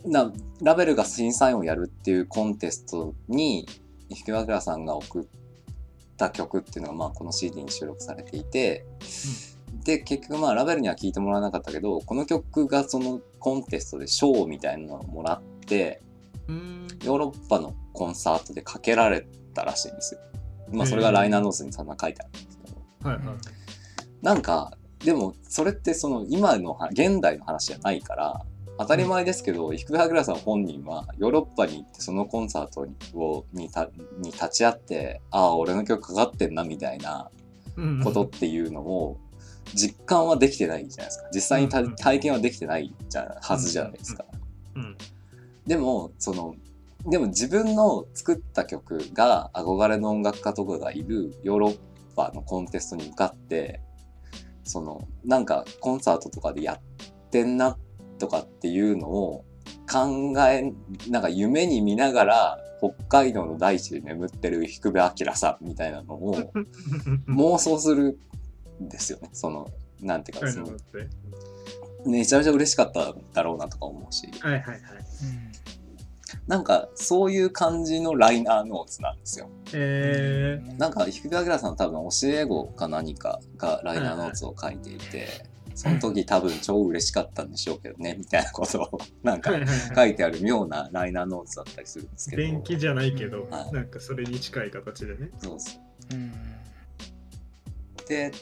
[0.04, 3.66] なラベルが審査員をやるっていうコンテストに
[4.08, 5.24] 伊福部明さんが送っ
[6.16, 8.86] た曲っていうのがまあこの CD に収録されていて、
[9.84, 16.02] で結局まあラベルには聞いてもらわなかったけどこの曲がそのコンテストで賞みたいなのをもらって。
[17.04, 20.20] ヨーロッパのコンサートでかけられたらしいんですよ。
[20.72, 23.08] まあそれがライナーノースにそんな書いてあるんですけど。
[23.10, 23.36] はいはい。
[24.22, 28.44] なんかでもそれってその今のは現代の話じゃないから
[28.78, 37.30] 当たり前ですけど、伊福部明さん本人はヨーロッパに行ってそのコンサートにをにたに立ち会ってああ俺の曲かかってんなみたいな
[37.76, 38.04] うん。
[38.04, 39.18] ことっていうのを
[39.74, 41.28] 実感はできてないじゃないですか。
[41.32, 44.24] 実際に体験はできてないじゃはずじゃないですか、
[44.74, 44.96] うん
[45.66, 46.54] でもその
[47.06, 51.78] でも自分の作った曲が憧れの音楽家とかがいるヨーロッ
[52.14, 53.80] パのコンテストに受かって
[54.64, 56.80] そのなんかコンサートとかでやっ
[57.30, 57.78] てんな
[58.18, 59.44] とかっていうのを
[59.90, 60.72] 考え
[61.08, 66.52] なんか夢に見ながら北海道の大地で眠ってる低部明さんみたいなのを
[67.28, 68.18] 妄想する
[68.82, 69.30] んですよね。
[69.32, 69.68] その
[70.00, 70.68] なんていうかその
[72.06, 74.28] めちゃめちゃ嬉しかっただろうなとか思うし。
[74.40, 74.80] はいはいはい。
[76.46, 79.50] なんかそういう感じのライナーノーツなんですよ。
[79.72, 92.42] えなんか低部明さん多分教え子か何かがライナーノーツを書いていて、その時多分超嬉しかったんでしょうけどねみたいなことを なんー、か書いてある妙なライナーノーツだったりするんですけど。
[92.42, 95.30] 電気じゃないけど、はいなんかそれに近い形でね。
[95.38, 95.78] そうそ
[96.12, 96.32] ううん
[98.08, 98.32] で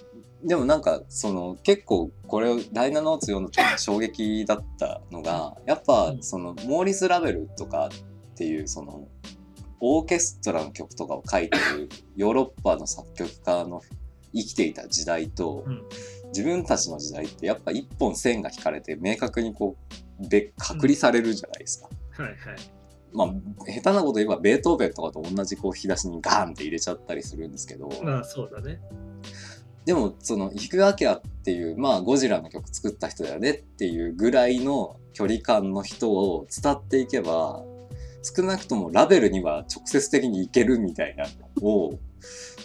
[0.44, 9.09] でもなんかその結構これをライナーノーツ読んだ時に衝撃だったのがやっぱうんそのモーリス・ラベルとかっていうその
[9.81, 13.83] オーケストラの曲とかを書いてるヨーロッパの作曲家の
[14.35, 15.83] 生きていた時代とうん
[16.29, 19.77] 自分たちの時代ってやっぱ一本線が引かれて明確にこ
[20.20, 21.88] うで隔離されるじゃないですか。
[22.22, 22.37] はいはい。
[23.12, 23.29] まあ
[23.81, 27.88] 下手なこと言えばベートーベンとかと同じこう引き出しにガーンって入れちゃったりするんですけど。
[28.03, 28.81] まあそうだね。
[29.88, 37.62] でもその伊福明っていうまあゴジラの曲作った人だよねっていうぐらいの距離感の人を伝っていけば
[38.22, 41.24] 少なくともラベルには直接的にいけるみたいな
[41.57, 41.98] のを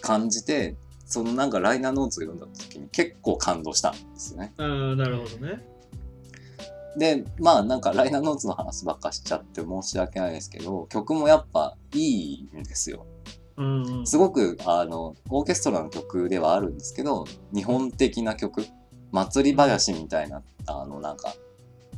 [0.01, 4.51] 感じてそのなんかライナーノーツを読んだ時に結構感動したんですよね。
[4.57, 5.63] ああ、なるほどね。
[6.97, 13.05] でまあなんかライナーノーツの話ばっかしちゃって申し訳ないですけど曲もやっぱいいんですよ。
[13.57, 14.07] うんうん。
[14.07, 18.65] すごくあのオーケストラの曲ではあるんですけど日本的な曲
[19.11, 21.33] 祭り林みたいなあのなんか、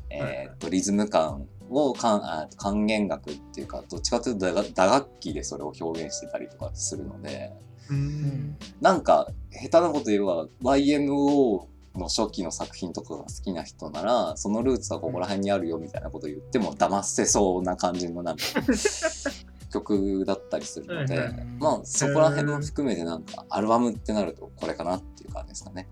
[0.09, 7.51] えーっとリズム感をかんあ還元楽っていうかどっちかというと打楽打楽器でそれを表現してたりとかするので
[7.89, 11.65] うんなんか下手なこと言えば YMO
[11.95, 18.43] の初期の作品とかが好きな人ならそのルーツはここら辺にあるよみたいなこと言っても騙せそうな感じのなんか
[19.81, 25.87] 曲だったりするのではいはいまあそこら辺も含めてなんかアルバムってなるとこれかなっていう感じですかね。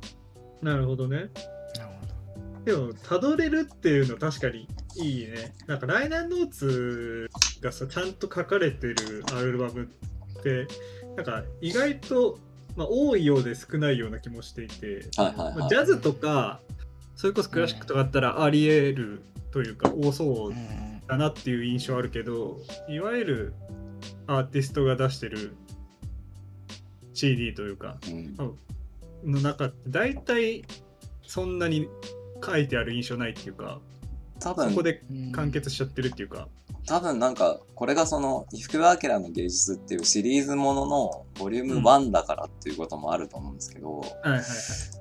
[0.62, 1.18] なるほどね。
[1.18, 2.04] なるほ
[2.66, 5.54] でも、たどれるっていうの確かにいいね。
[5.68, 7.30] なんか、ライナーノーツ
[7.62, 9.90] がさ、ちゃんと書かれてるアルバム
[10.40, 10.68] って、
[11.18, 12.40] なんか、意外と、
[12.78, 15.56] まあ、多いようで少ないような気もしていて、はいはいはい。
[15.58, 16.62] まあジャズとか、
[17.16, 20.54] それこそクラシックとかあったらあり得るというか、多そう
[21.14, 22.58] どうんだなっていう印象あるけど、
[22.90, 23.54] いわゆる
[24.28, 25.56] アーティストが出してる
[27.14, 28.58] CD というか、うん。
[29.26, 30.66] の中って大体
[31.26, 31.88] そんなに
[32.44, 33.80] 書いてある印象ないっていうか
[34.44, 36.48] 多分そこでうん完結しちゃってるっていうか、
[36.86, 44.04] 多分なんかこれがその伊福部明の芸術っていうシリーズもののボリューム1だからっていうこともあると思うんですけど、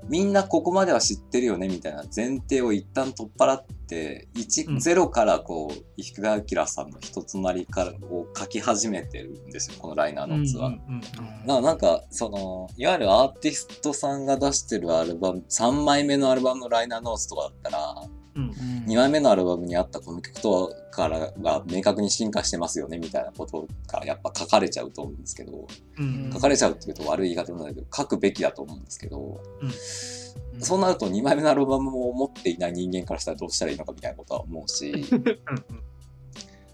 [0.07, 4.75] みんなここまでは知ってるよねみたいな前提を一旦取っ払って1、うん。
[4.77, 10.67] 0からこう伊福部明さんの人となりからを書き始めてるんですよこのライナーノーツは。
[10.67, 11.13] うんうんうんだか
[11.45, 17.95] らなんかそのいわゆるアーティストさんが出してるアルバム3枚目のアルバムのライナーノーツとかだったら
[18.35, 18.51] うんうん
[18.85, 25.67] 2枚目のアルバムにあったこの曲とからが明確に進化してますよねみたいなことがやっぱ書かれちゃうと思うんですけど
[25.97, 26.31] うん。
[26.33, 30.61] 書かれちゃうっていうと悪い言い方なんだけど書くべきだと思うんですけどうん。
[30.61, 35.05] そうなると2枚目のアルバムを持っていない人間からしたらどうしたらいいのかみたいなことは思うし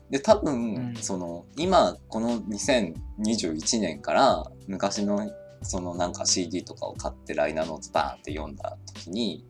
[0.10, 9.46] で多分、うんその今この2021年から昔のそのなんか CD とかを買ってライナーノーツバーンって読んだ時に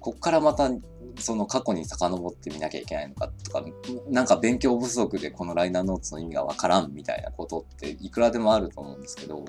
[0.00, 0.70] こっからまた
[1.18, 3.64] その過去に遡ってみなきゃいけないのかとか
[4.08, 9.44] なんか勉強不足でこのライナーノーツの意味がわからんみたいなことっていくらでもあると思うんですけど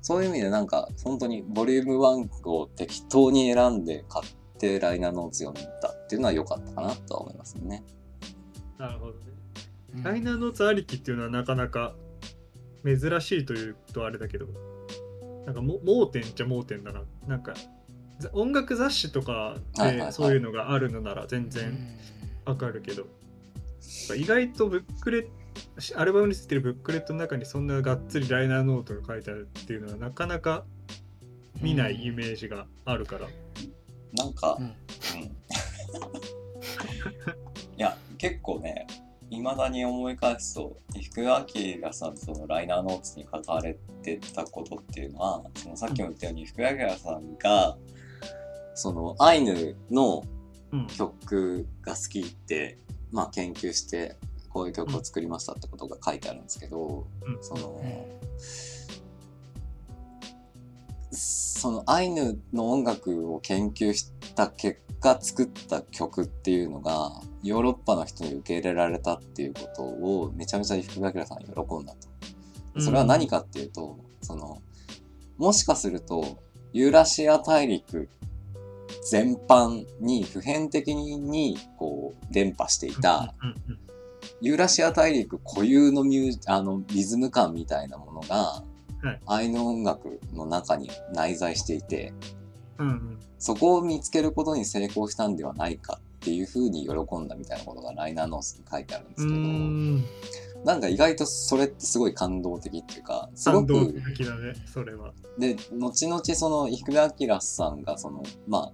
[0.00, 4.26] そういう意味でなんか本当にボリューム1を適当に選んで買っ
[4.58, 7.82] てライナーノーツ読んだっていうのは良かったかなとは思いますね。
[8.78, 9.18] なるほどね。
[9.96, 10.02] うん。
[10.02, 11.94] ライナーノーツありきっていうのはなかなか
[12.84, 14.46] 珍しいというとあれだけど
[15.44, 17.02] なんかも盲点っちゃ盲点だな。
[17.26, 17.75] なんかざ
[18.32, 20.06] 音楽雑誌とかはいはいはい。
[20.06, 21.76] でそういうのがあるのなら全然
[22.44, 23.06] わかるけど、
[24.16, 25.28] 意外とブックレ
[25.94, 30.64] アルバムについてるブックレットの中にそんながっつりライナーノートが書いてあるっていうのはなかなか
[31.60, 33.28] 見ないイメージがあるから、
[34.12, 34.64] なんか、うん。
[34.64, 34.72] うん。
[37.76, 38.86] いや結構ね
[39.30, 40.78] いまだに思い返すと
[41.10, 47.76] 福明さんとそのライナーノーツに書かれてたことっていうのはそのさっきも言ったように福明さんが
[48.76, 50.22] そのアイヌの
[50.72, 50.86] うん。
[50.88, 52.78] 曲が好きって、
[53.12, 54.16] まあ研究して
[54.50, 57.38] こういう曲を作りましたってことが書いてあるんですけど、うん。
[57.40, 58.76] その、うん
[61.58, 67.10] そのアイヌの音楽を研究した結果作った曲っていうのが
[67.42, 71.94] ヨーロッパの人に受け入れられたっていうことをめちゃめちゃ福田明さん喜んだ
[72.74, 72.80] と。
[72.80, 74.60] それは何かっていうと、その
[75.38, 76.38] もしかすると
[76.72, 78.08] ユーラシア大陸
[79.10, 83.34] 全般に普遍的にこう伝播していた
[84.40, 88.62] ユーラシア大陸固有のミューあのリズム感みたいなものが、
[89.02, 89.20] はい。
[89.26, 92.12] アイヌ音楽の中に内在していて
[92.78, 93.18] うんうん。
[93.38, 100.04] そこを見つけることに成功したんではないかっていうふうに喜んだみたいなことがライナーノースに書いてあるんでうすけど、ん
[100.66, 108.72] なんか意外とそれってすごい感動的っていうかすご感動く的だねそれはで後々その伊福部明さんがそのまあ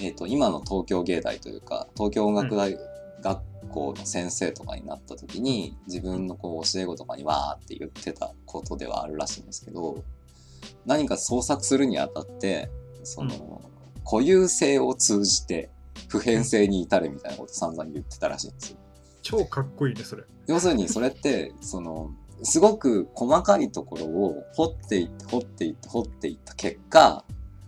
[0.00, 2.74] えっ、と今の東京芸大というか東京音楽大
[3.20, 3.38] 学
[3.70, 10.02] 校の先生とかになった時に自分のこう教え子とかにわーって言ってたことではあるらしいんですけど
[10.86, 12.70] 何か創作するにあたって
[13.02, 13.60] その、
[14.02, 15.68] 固有性を通じて
[16.08, 18.78] 普遍性に至るみたいなこと散々言ってたらしいんですよ。
[19.24, 20.22] 超かっこいいねそれ。
[20.46, 27.24] 要するにそれってそのすごく細かいところを掘っていって掘っていって掘っていった結果、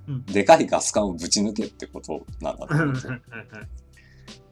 [0.07, 0.25] うん。
[0.27, 3.13] でかいガス管をぶち抜けってことなんだと思うんですよ。
[3.13, 3.23] はい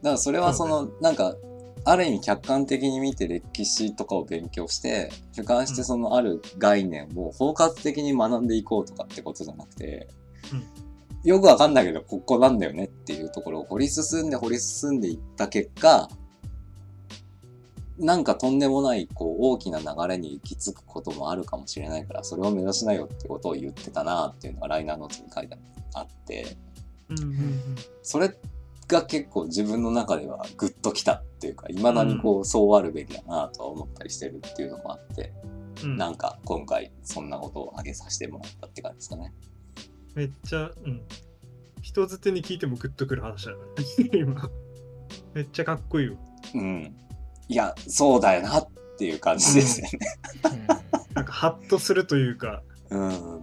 [0.01, 1.35] だからそれはその、なんか
[1.83, 10.07] ある意味客観的に見て歴史とかを勉強して主観してそのある概念を包括的に学んでいこうとかってことじゃなくて、
[11.23, 16.07] よくわかんないけどここなんだよねっていうところを掘り進んで掘り進んでいった結果
[17.97, 25.57] なんかとんでもないこう大きな流れに行き着くこともあるかもしれないからそれを目指しなよってことを言ってたなっていうのがライナーノートに書いて
[25.93, 26.57] あって
[27.09, 28.35] うんうんうんそれ
[28.87, 39.33] が結構自分の中ではグッときたっていうか未だにこうそうあるべきだなとは思ったりしてるっていうのもあって、うんなんか今回そんなことを挙げさせてもらったって感じですかね。
[40.15, 41.01] めっちゃ、うん。
[41.81, 43.65] 人づてに聞いてもグッとくる話だよね。
[44.17, 44.49] 今。
[45.33, 46.17] めっちゃかっこいいよ。
[46.55, 46.95] うん。
[47.47, 49.99] いや、そうだよなっていう感じですよね。
[51.13, 53.41] なんかハッとするというか、うん。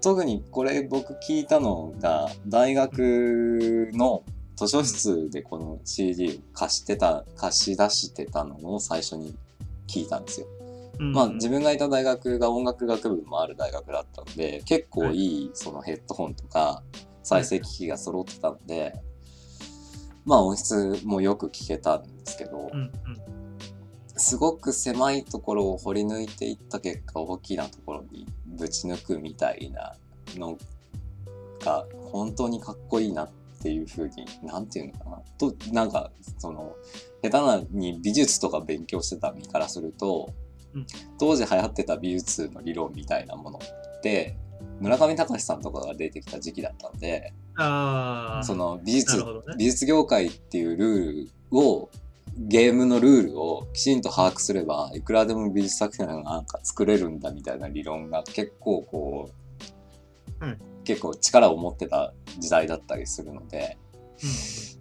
[0.00, 4.24] 特にこれ僕聞いたのが大学の
[4.56, 9.36] 図書室でこの CD を貸してた、貸し出してたのを最初に
[9.86, 10.46] 聞いたんですよ。
[11.00, 16.82] うんまあ自分がいた大学が音楽学部もある大学だったので結構いいそのヘッドホンとか
[17.22, 18.94] 再生機器が揃ってたので
[20.24, 22.90] まあ音質もよく聞けたんですけどうんうん
[24.16, 29.96] すごく狭いところを掘り抜いていった結果大きなところにぶち抜くみたいな
[30.36, 30.58] の
[31.64, 33.30] が本当にかっこいいなっ
[33.62, 36.76] ていうふうになんていうのかなとなんかその
[37.22, 40.32] 下手なに美術とか勉強してた身からすると、
[40.74, 40.86] うん
[41.18, 44.36] 当時流行ってた美術の理論みたいなものって
[44.80, 47.34] 村上隆さんとかが出てきた時期だったので。
[47.56, 49.24] その美術、ね。
[49.58, 51.90] 美術業界っていうルールを
[52.38, 59.30] ゲームのルールをきちんと把握すればいくらでも美術作品がなんか作れるんだみたいな理論が結構こ
[60.40, 60.58] う、うん。
[60.84, 63.78] 結構力を持ってた時代だったりするので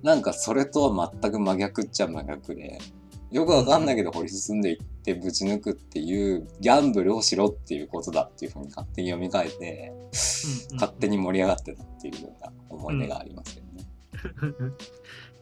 [0.04, 2.80] なんかそれとは全く真逆っちゃ真逆で
[3.32, 14.74] よくわかんないけど掘り進んでいってぶち抜くっていうギャンブルをしろっていうことだっていうふうに勝手に読み替えてうんうん勝手に盛り上がってたっていうような思い出がありますけどね。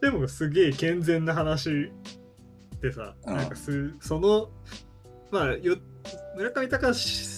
[0.00, 1.90] でもすげえ健全な話
[2.80, 4.50] でさ、うんなんかすその
[5.30, 5.76] まあよ
[6.36, 7.29] 村上隆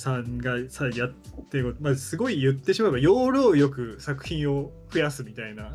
[0.00, 1.10] さんがさやっ
[1.50, 5.74] てること、まあ、すごい言ってしまえば要領よく作品を増やすみたいな。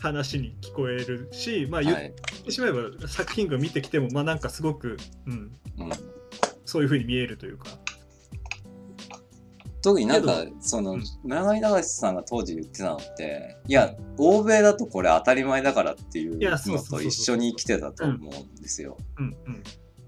[0.00, 2.12] 話に聞こえるし、まあ言っはい
[2.44, 5.32] てしまえば作品が見てきてもまあなんかすごく、うん、
[5.78, 5.90] うん、
[6.64, 7.66] そういう風に見えるというか。
[9.82, 18.98] 特になんかけそのうん村上隆さんが当時言ってたのっていや欧米だとこれ当たり前だからっていうのと一緒に生きてたと思うんですよ。
[19.18, 19.62] うんうん。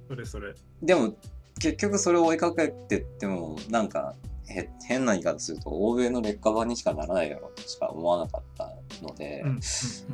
[0.08, 0.54] それそれ。
[0.82, 1.16] でも
[1.62, 4.16] 結局それを追いかけてってもなんか
[4.48, 8.68] へ変な言い方すると欧米の劣化版にしかならないだろうとしか思わなかった
[9.00, 9.60] ので、うんうん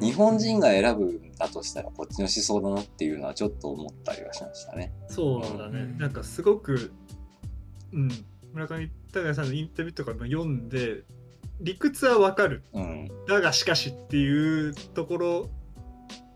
[0.01, 4.92] 日本人が選ぶんだとしたらこっちの思想だなっていうのはちょっと思ったりはしましたね。
[5.09, 5.80] そうだね。
[5.80, 6.92] うんなんかすごく、
[7.92, 8.11] うん、
[8.53, 11.05] 村上隆さんのインタビューとかも読んで、
[11.61, 12.62] 理屈はわかる。
[12.74, 15.51] うん、だがしかしっていうところ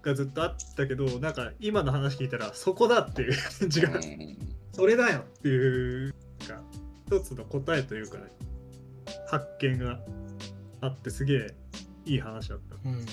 [0.02, 6.12] がずっとあったけど、なんか今の話聞いたらそこだっていう感じが、うんそれだよっていう、
[6.48, 6.62] か
[7.06, 8.24] 一つの答えというかね、
[9.28, 10.00] 発見が
[10.80, 11.46] あってすげえ
[12.06, 12.76] いい話だった。
[12.88, 13.04] うん。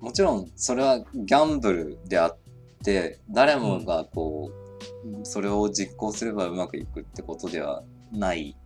[0.00, 2.38] もちろんそれはギャンブルであっ
[2.82, 8.56] て誰もがこう、それを実行すればうまくいくってことではない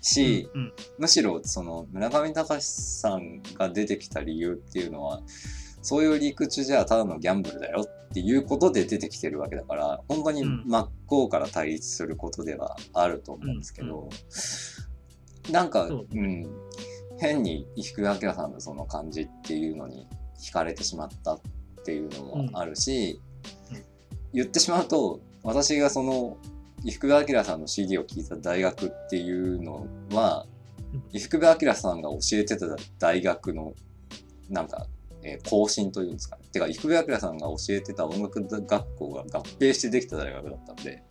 [0.00, 0.72] し、うん。
[0.98, 5.20] むしろその村上隆さんが出てきた理由っていうのは
[5.86, 10.64] そういう理屈じゃただのギャンブルだよっていうことで出てきてるわけだから本当にうん。
[10.66, 14.08] 真っ向から対立することではあると思うんですけど、
[15.52, 16.44] なんか、そううん、
[17.20, 20.08] 変に伊福部明さんのその感じっていうのに
[20.40, 21.40] 惹かれてしまったっ
[21.84, 23.20] ていうのもあるし、
[23.70, 23.76] うん。
[23.76, 23.84] うん。
[24.32, 26.36] 言ってしまうと私がその
[26.82, 30.46] 伊福部明さんの CD を聴いた大学っていうのは
[30.92, 31.02] うん。
[31.12, 32.66] 伊福部明さんが教えてた
[32.98, 33.72] 大学の
[34.50, 34.86] なんか、
[35.26, 36.42] えー更新というんですかね。
[36.52, 41.02] てか伊福部明さんが教えてた音楽学校が合併してできた大学だったんで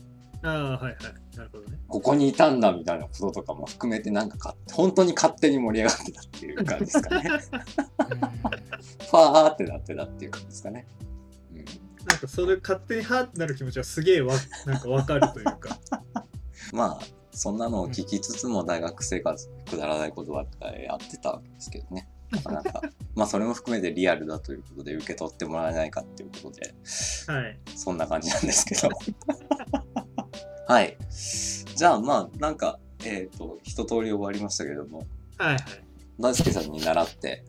[0.43, 0.95] ああ、はいはい。
[1.35, 1.77] なるほどね。
[1.87, 7.29] ここにいたんだみたいなこととかも含めてなんかか本当に勝手に盛り上がってたっていう感じですかね。
[9.09, 10.87] ファーってなってたっていう感じですかね。
[11.53, 11.65] うん
[12.05, 14.35] なんかそれ勝手にハーってなる気持ちはすげえわ
[14.67, 15.79] なんかわかるというか。
[16.71, 22.07] まあそんなのを聞きつつも大学生活くだらないことばっかりやってたわけですけどね。
[22.43, 22.81] まあなんか
[23.15, 26.73] まあそれも含めてリアルだということで受け取ってもらえないかっていうことで
[27.27, 27.59] はい。
[27.75, 28.89] そんな感じなんですけど。
[30.67, 30.97] はい。
[31.75, 35.05] じゃあまあなんかえっ、と一通り終わりましたけども
[35.37, 35.59] はいはい。
[36.19, 37.43] 大輔さんに習って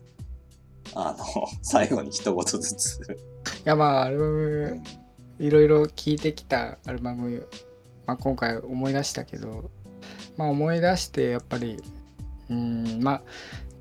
[0.93, 1.25] あの
[1.61, 3.01] 最後に一言ずつ。
[3.03, 3.05] い
[3.65, 4.83] やまあアルバム
[5.39, 7.47] いろいろ聴いてきたアルバム、
[8.05, 9.69] まあ、今回思い出したけど、
[10.35, 11.81] まあ、思い出してやっぱり
[12.49, 13.21] うんまあ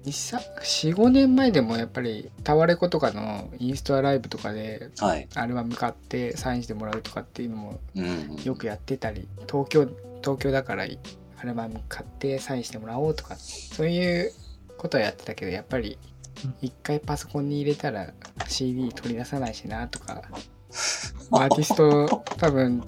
[0.07, 5.29] 45年前でもやっぱりタワレコとかのインストアライブとかではい。
[5.35, 9.89] アルバム買ってサインしてもらうとかっていうのもうん、よくやってたり東京
[10.23, 14.33] 東京だからアルバム買ってサインしてもらおうとかそういう
[14.79, 15.99] ことはやってたけどやっぱり
[16.45, 18.13] うん一回パソコンに入れたら
[18.47, 20.23] CD 取り出さないしなとか
[21.33, 22.85] アーティスト多分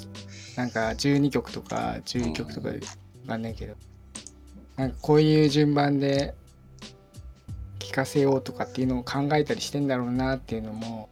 [0.57, 2.75] なんか12曲とか11曲とかわ
[3.27, 3.75] かんないけど
[4.77, 6.48] なんかこういう順番で聴
[7.99, 11.09] かせようとかっていうのを考えたりしてんだろうなっていうのも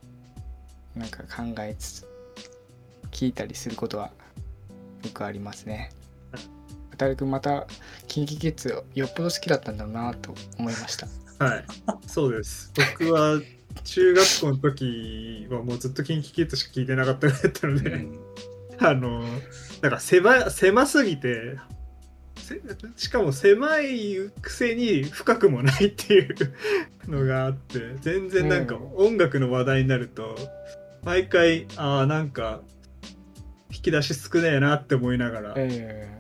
[0.95, 2.09] なんか考えつつ
[3.11, 4.11] 聞いたりすることは
[5.03, 5.91] よくありますね。
[6.97, 7.67] 渡くんまた
[8.07, 11.09] KinKiKids よっぽど好きだったんだろうなと思いました。
[11.45, 11.65] はい。
[12.07, 12.73] そうです。
[12.99, 13.41] 僕は
[13.85, 18.19] 中学校の時はもうずっと KinKiKids しか聞いてなかったぐらいだったので、うん
[18.79, 19.23] あの、
[19.83, 21.59] なんか狭狭すぎて、せ
[22.97, 26.35] しかも狭いくせに深くもないっていう
[27.09, 30.37] のがあって、全然なんか音楽の話題になると、
[31.03, 32.61] 毎回、ああ、なんか、
[33.71, 36.17] 引き出し少ねえなって思いながら、ええ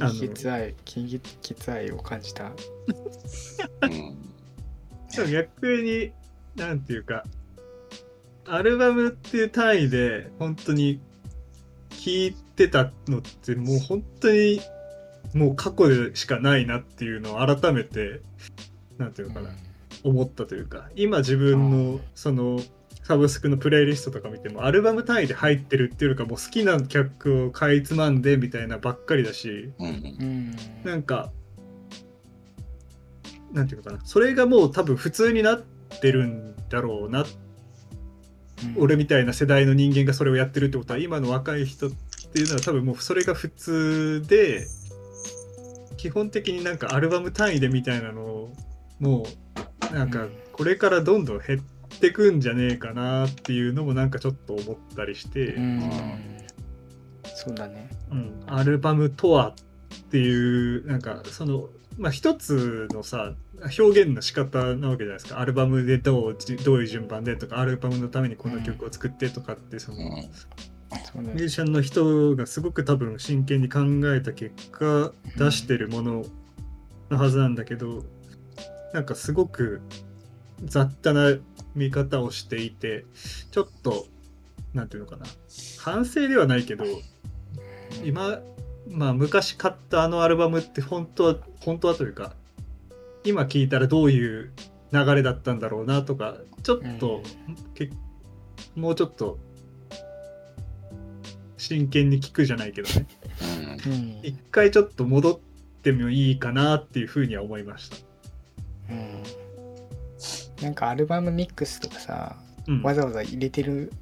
[0.00, 2.52] あの KinKiKids 愛 KinKiKids 愛を感じた。
[3.82, 4.24] うん
[5.16, 6.10] でも逆に、
[6.56, 7.24] なんていうか、
[8.46, 11.00] アルバムっていう単位で、本当に
[11.90, 14.60] 聴いてたのって、もう本当に、
[15.34, 18.20] もう過去でしかないなっていうのを改めて、
[18.98, 19.50] なんていうのかな、
[20.04, 22.60] 思ったというか、今自分のその、
[23.02, 30.56] サブスクのプレイリストとか見ても、アルバム単位で入ってるっていうよりか、もう好きな曲をかいつまんでみたいなばっかりだし、うん。
[30.84, 31.30] なんか、
[33.52, 35.62] なんていうのかな、それがもう多分普通になっ
[36.00, 37.24] てるんだろうな、う
[38.78, 38.82] ん。
[38.82, 41.90] 俺みたいな世代の人間がそれをやってるってことは、今の若い人っ
[42.32, 44.66] ていうのは多分もうそれが普通で、
[46.04, 48.52] 基本的になんかアルバム単位でみたいなのを、
[49.00, 49.24] も
[49.90, 50.32] う、なんかうん。
[50.52, 55.90] これからどんどん減ってくんじゃねえかなっていうのもなんかちょっと思ったりして、うん。
[57.34, 57.88] そうだね。
[58.12, 59.54] うん、アルバムとは
[59.94, 63.32] っていうなんかそのまあ一つのさ
[63.78, 65.40] 表現の仕方なわけじゃないですか。
[65.40, 70.10] アルバムでどうじどういう順番でとかアルバムのためにこの曲を作ってとかってその、うん。
[70.10, 70.30] そうね
[71.14, 73.80] ミュージシャンの人がすごく多分真剣に考
[74.14, 76.24] えた結果出してるもの
[77.10, 78.04] のはずなんだけど
[78.92, 79.82] なんかすごく
[80.64, 81.36] 雑多な
[81.74, 83.04] 見方をしていて
[83.50, 84.06] ちょっと
[84.72, 85.26] なんていうのかな。
[85.78, 86.84] 反省ではないけど
[88.04, 88.40] 今
[88.88, 92.32] まあ昔買ったあのアルバムって本当は本当はというか
[93.24, 94.52] 今聞いたらどういう
[94.92, 97.20] 流れだったんだろうなとかちょっと、
[97.74, 97.90] け
[98.76, 99.38] もうちょっと
[101.64, 103.06] 真剣に聞くじゃないけどね。
[103.86, 103.92] うん。
[103.92, 104.18] うん。
[104.22, 105.38] 一回ちょっと戻っ
[105.82, 107.96] てもいいかなっていうふうには思いました。
[108.90, 109.22] うん。
[110.62, 112.36] なんかアルバムミックスとかさ、
[112.66, 113.92] うん、わざわざ入れてる、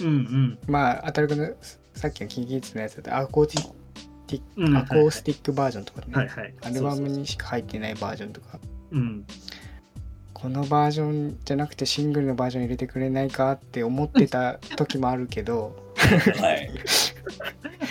[0.00, 0.58] うんうん。
[0.66, 1.52] まあ、あたるくんの
[1.94, 3.72] さっきの KinKiKids のやつだってアコーティ
[4.26, 4.76] ティうん。
[4.76, 6.28] アコースティックバージョンとかね、はい。
[6.28, 6.54] はい。
[6.62, 8.58] アルバムにしか入ってないバージョンとか。
[8.92, 9.24] うん。
[10.32, 15.81] このバージョンじゃなくてシングルのバージョン入れてくれないかって思ってた時もあるけど
[16.40, 16.70] はい。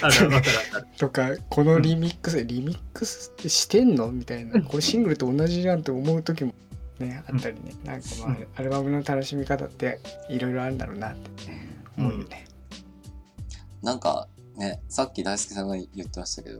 [0.01, 0.87] あるわかるわかる。
[0.97, 4.11] とかこのリミックス、リミックスってしてんの？
[4.11, 6.53] みたいなこれシングルと同じじゃんって思う時も
[6.99, 9.99] ねあったりねなんかまあうんアルバムの楽しみ方って
[10.29, 11.51] いろいろあるんだろうなって
[11.97, 12.45] 思うよね。
[13.81, 16.59] なんかね、さっき大輔さんが言ってましたけど、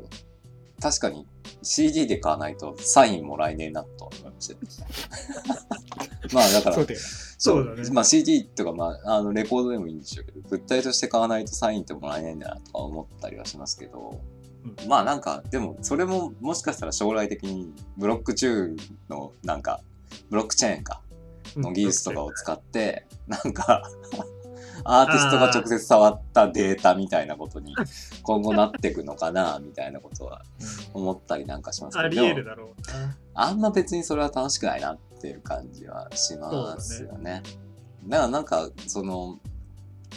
[0.81, 1.27] 確かに
[1.61, 4.55] CD で買わないとサインもらえねえなと思いました。
[6.33, 6.99] まあだから、そうだよ
[7.41, 7.89] そうだね。
[7.91, 14.21] まあ CD とか、まあ、あのレコードでもいいんでしょうけど、物体として買わないとサインってもらえないんだなとか思ったりはしますけど、
[14.85, 18.77] うまあなんか、でもそれももしかしたら将来的にブロックチューン
[19.09, 19.81] のなんか、
[20.29, 21.01] ブロックチェーンか、
[21.55, 23.89] の技術とかを使って、なんか、
[24.85, 27.75] アーティストが直接触ったデータみたいなことに
[28.21, 30.43] 今後なっていくのかな、みたいなことは
[30.93, 33.17] 思ったりなんかしますけど、ありるだろうな。
[33.33, 37.43] あんま別にそれは楽しくないなっていう感じはしますよね。
[38.07, 39.39] だからなんか、その、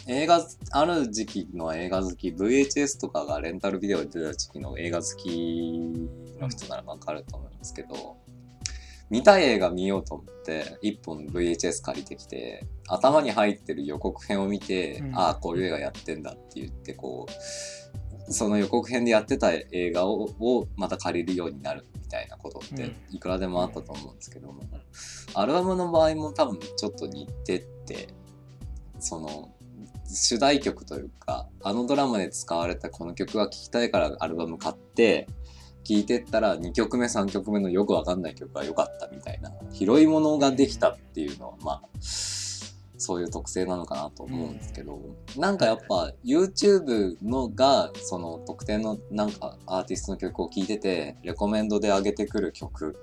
[0.07, 5.81] 映画、ある時期の映画好き、VHS とかがレンタルビデオで出た時期の映画好き
[6.41, 8.17] の人ならわかると思いますけど、
[9.11, 17.33] 見たい映画見ようと思って、一本 VHS 借りてきて、頭に入ってる予告編を見て、うんああ、こういう映画やってんだって言って、こう、
[18.29, 22.97] その予告編でやってた映画ををまた借りるようになるみたいなことってうん。
[23.11, 24.63] いくらでもあったと思うんですけども、
[25.35, 28.09] アルバムの場合も多分ちょっと似てって
[28.99, 29.51] その
[30.07, 35.27] 主題曲というかあのドラマで使われたこの曲が聴きたいからアルバム買って
[35.83, 41.83] 聴いてったら2曲目3曲目のよくわかんない曲が良かったみたいな拾い物ができたっていうのはまあ
[42.97, 45.01] そういう特性なのかなと思うんですけど、
[45.37, 52.97] なんかやっぱ YouTube のがその特定のなんかアーティストの曲を聴いててレコメンドで上げてくる曲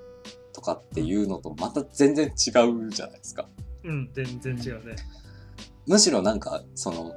[0.53, 3.47] とかっていうのとまた全然違うじゃないですか。
[3.83, 4.95] うん、全然違うね。
[5.87, 7.13] むしろなんかその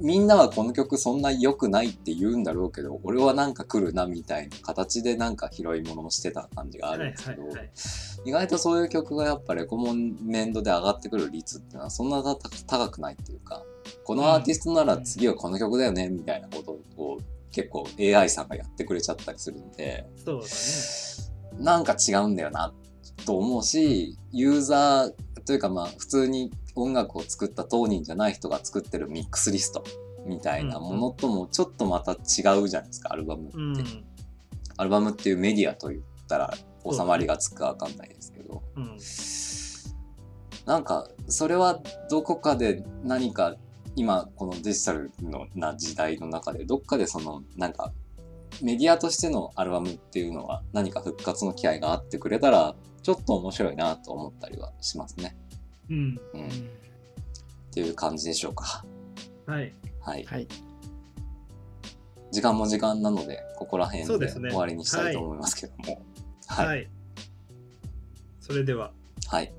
[0.00, 7.70] みんなはこの曲そんな良くないって言うんだろうけど俺はなんか来るなみたいな形でなんか拾い物をしてた感じがあるんですけど、はいはいはい
[8.24, 12.36] 意外とそういう曲がやっぱレコメンドで上がってくる率っていうのはそんなた
[12.66, 13.62] 高くないっていうか
[14.04, 17.18] このアーティストなら次はこの曲だよねみたいなことを
[17.52, 20.46] 結構 AI さんがやってくれちゃったりするんでそうだ
[21.58, 21.64] ね。
[21.64, 22.72] なんか違うんだよな
[23.24, 25.12] と思うしユーザー
[25.48, 29.82] というかまあ普通に音楽を作った当人じゃない人が作ってるミックスリスト
[30.26, 34.04] みたいなものともちょっとまた違うじゃないですかアルバムって、うん。
[34.76, 36.52] アルバムっていうメディアと言ったら
[36.84, 38.98] 収まりがつくかわかんないですけど、うん。
[40.66, 41.80] なんかそれは
[42.10, 43.56] どこかで何か
[43.96, 47.94] 今このデジタルのな時代の中でどっかでそのなんか
[48.60, 52.74] メディアとしてのアルバムっていうのは何か復活の機会があってくれたら
[53.08, 55.34] ちょっと面白いなと思ったりはしますね。
[55.88, 56.20] うん。
[56.34, 56.50] うん、っ
[57.72, 58.84] ていう感じでしょうか。
[59.46, 59.72] はい。
[60.02, 60.24] はい。
[60.24, 60.46] はい
[62.30, 66.02] 時間も時間なのでここら辺で終わりにしたいと思いますけども。
[66.48, 66.66] はい。
[66.66, 66.88] はい。
[68.40, 68.92] それでは。
[69.28, 69.54] はい。